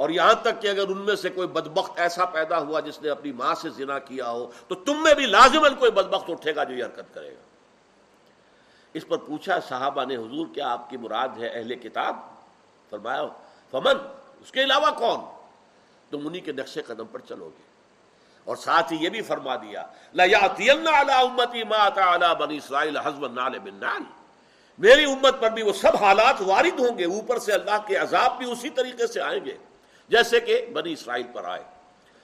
اور 0.00 0.10
یہاں 0.10 0.34
تک 0.34 0.60
کہ 0.60 0.68
اگر 0.68 0.88
ان 0.88 0.98
میں 0.98 1.16
سے 1.16 1.28
کوئی 1.28 1.48
بدبخت 1.48 1.92
ایسا 1.96 2.24
پیدا 2.24 2.58
ہوا 2.58 2.80
جس 2.80 3.02
نے 3.02 3.10
اپنی 3.10 3.32
ماں 3.32 3.54
سے 3.54 3.70
زنا 3.70 3.98
کیا 3.98 4.30
ہو، 4.30 4.50
تو 4.68 4.74
تم 4.74 5.02
میں 5.02 5.14
بھی 5.14 5.26
لازمن 5.26 5.74
کوئی 5.74 5.90
بدبخت 5.90 6.30
اٹھے 6.30 6.54
گا 6.54 6.64
جو 6.64 6.74
یہ 6.74 6.84
حرکت 6.84 7.14
کرے 7.14 7.32
گا۔ 7.32 7.40
اس 8.94 9.08
پر 9.08 9.16
پوچھا 9.16 9.60
صحابہ 9.68 10.04
نے، 10.04 10.16
حضور، 10.16 10.46
کیا 10.54 10.72
آپ 10.72 10.90
کی 10.90 10.96
مراد 10.96 11.28
ہے 11.38 11.46
اہل 11.46 11.74
کتاب؟ 11.74 12.16
فرمایا، 12.90 13.26
فمن، 13.70 13.94
اس 14.40 14.52
کے 14.52 14.64
علاوہ 14.64 14.90
کون؟ 14.90 15.20
تم 16.10 16.26
انہی 16.26 16.40
کے 16.40 16.52
نقش 16.52 16.78
قدم 16.86 17.06
پر 17.06 17.18
چلو 17.18 17.50
گے۔ 17.58 17.62
اور 18.44 18.56
ساتھ 18.56 18.92
ہی 18.92 18.98
یہ 19.00 19.08
بھی 19.08 19.22
فرما 19.22 19.56
دیا 19.56 19.86
بنی 22.32 22.56
اسرائیل 22.56 22.96
نال 23.34 23.58
بن 23.58 23.74
نال 23.74 24.02
میری 24.78 25.04
امت 25.04 25.40
پر 25.40 25.50
بھی 25.50 25.62
وہ 25.62 25.72
سب 25.72 26.04
حالات 26.04 26.40
وارد 26.40 26.80
ہوں 26.80 26.98
گے، 26.98 27.04
اوپر 27.04 27.38
سے 27.38 27.52
اللہ 27.52 27.86
کے 27.86 27.96
عذاب 27.96 28.38
بھی 28.38 28.52
اسی 28.52 28.70
طریقے 28.70 29.06
سے 29.06 29.20
آئیں 29.20 29.44
گے۔ 29.44 29.56
جیسے 30.10 30.40
کہ 30.40 30.66
بنی 30.72 30.92
اسرائیل 30.92 31.26
پر 31.32 31.44
آئے، 31.44 31.62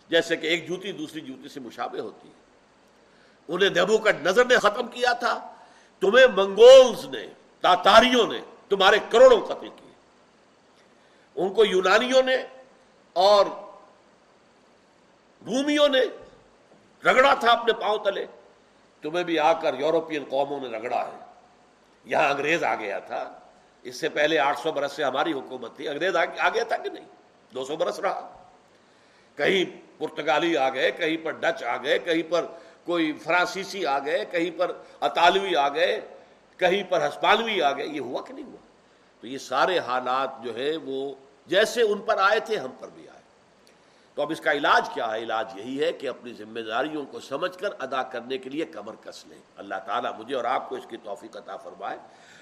جیسے 0.08 0.36
کہ 0.36 0.46
ایک 0.46 0.68
جوتی 0.68 0.92
دوسری 0.92 1.20
جوتی 1.20 1.48
سے 1.48 1.60
مشابہ 1.60 1.98
ہوتی 1.98 2.28
ہے۔ 2.28 2.34
انہیں 3.48 3.70
نبو 3.70 3.98
کا 3.98 4.10
نظر 4.22 4.44
نے 4.44 4.56
ختم 4.56 4.86
کیا 4.86 5.12
تھا، 5.12 5.54
تمہیں 6.00 6.26
منگولز 6.26 7.04
نے، 7.04 7.26
تاتاریوں 7.60 8.26
نے 8.32 8.40
تمہارے 8.68 8.98
کروڑوں 9.10 9.40
قتل 9.40 9.68
کیے۔ 9.68 9.92
ان 11.34 11.54
کو 11.54 11.64
یونانیوں 11.64 12.22
نے 12.22 12.36
اور 13.12 13.46
رومیوں 15.46 15.88
نے 15.88 16.00
رگڑا 17.04 17.34
تھا 17.34 17.52
اپنے 17.52 17.72
پاؤں 17.72 17.98
تلے۔ 17.98 18.26
تمہیں 19.02 19.24
بھی 19.24 19.38
آ 19.38 19.52
کر 19.52 19.74
یورپین 19.78 20.24
قوموں 20.28 20.60
نے 20.60 20.78
رگڑا 20.78 21.06
ہے۔ 21.06 21.24
یہاں 22.04 22.30
انگریز 22.30 22.64
آ 22.64 22.74
گیا 22.74 22.98
تھا۔ 22.98 23.38
اس 23.82 23.96
سے 23.96 24.08
پہلے 24.08 24.38
آٹھ 24.38 24.60
سو 24.60 24.72
برس 24.72 24.92
سے 24.92 25.04
ہماری 25.04 25.32
حکومت 25.32 25.76
تھی۔ 25.76 25.88
انگریز 25.88 26.16
آ 26.16 26.48
گیا 26.48 26.64
تھا 26.64 26.76
کہ 26.76 26.90
نہیں؟ 26.90 27.15
دو 27.56 27.64
سو 27.64 27.76
برس 27.76 28.00
رہا۔ 28.00 28.44
کہیں 29.36 29.64
پرتگالی 29.98 30.56
آ 30.56 30.68
گئے، 30.68 30.90
کہیں 30.90 31.16
پر 31.24 31.30
ڈچ 31.30 31.64
آ 31.64 31.76
گئے، 31.76 31.98
کہیں 31.98 32.32
پر 32.32 32.46
کوئی 32.84 33.12
فرانسیسی 33.12 33.86
آ 33.86 33.98
گئے، 33.98 34.24
کہیں 34.24 34.58
پر 34.58 34.72
اطالوی 35.00 35.56
آ 35.56 35.68
گئے، 35.68 36.00
کہیں 36.56 36.82
پر 36.90 37.08
ہسپانوی 37.08 37.62
آ 37.62 37.72
گئے۔ 37.72 37.86
یہ 37.86 38.00
ہوا 38.00 38.22
کہ 38.22 38.32
نہیں 38.32 38.44
ہوا؟ 38.44 38.66
تو 39.20 39.26
یہ 39.26 39.38
سارے 39.38 39.78
حالات 39.78 40.30
جو 40.44 40.56
ہے 40.56 40.76
وہ 40.76 41.14
جیسے 41.46 41.82
ان 41.82 41.98
پر 41.98 42.18
آئے 42.18 42.40
تھے، 42.40 42.56
ہم 42.56 42.70
پر 42.80 42.88
بھی 42.94 43.08
آئے۔ 43.08 43.22
تو 44.14 44.22
اب 44.22 44.30
اس 44.30 44.40
کا 44.40 44.52
علاج 44.52 44.88
کیا 44.94 45.12
ہے؟ 45.12 45.18
علاج 45.18 45.48
یہی 45.54 45.84
ہے 45.84 45.92
کہ 45.92 46.08
اپنی 46.08 46.32
ذمہ 46.32 46.60
داریوں 46.60 47.06
کو 47.06 47.20
سمجھ 47.20 47.58
کر 47.58 47.68
ادا 47.78 48.02
کرنے 48.02 48.38
کے 48.38 48.50
لیے 48.50 48.64
کمر 48.64 48.94
کس 49.04 49.26
لیں۔ 49.26 49.38
اللہ 49.56 49.74
تعالیٰ 49.86 50.18
مجھے 50.18 50.34
اور 50.34 50.44
آپ 50.44 50.68
کو 50.68 50.74
اس 50.74 50.86
کی 50.90 50.96
توفیق 50.96 51.36
عطا 51.36 51.56
فرمائے۔ 51.56 51.98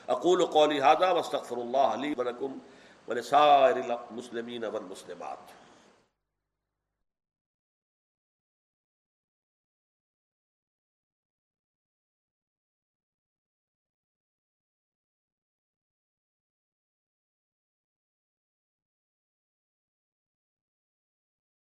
اقول 0.07 0.47
قولی 0.47 0.81
وسطر 1.01 1.57
اللہ 1.57 1.77
علی 1.77 2.15
ولکم 2.19 2.59
ولسائر 3.09 3.99
المسلمین 4.11 4.65
والمسلمات. 4.65 5.39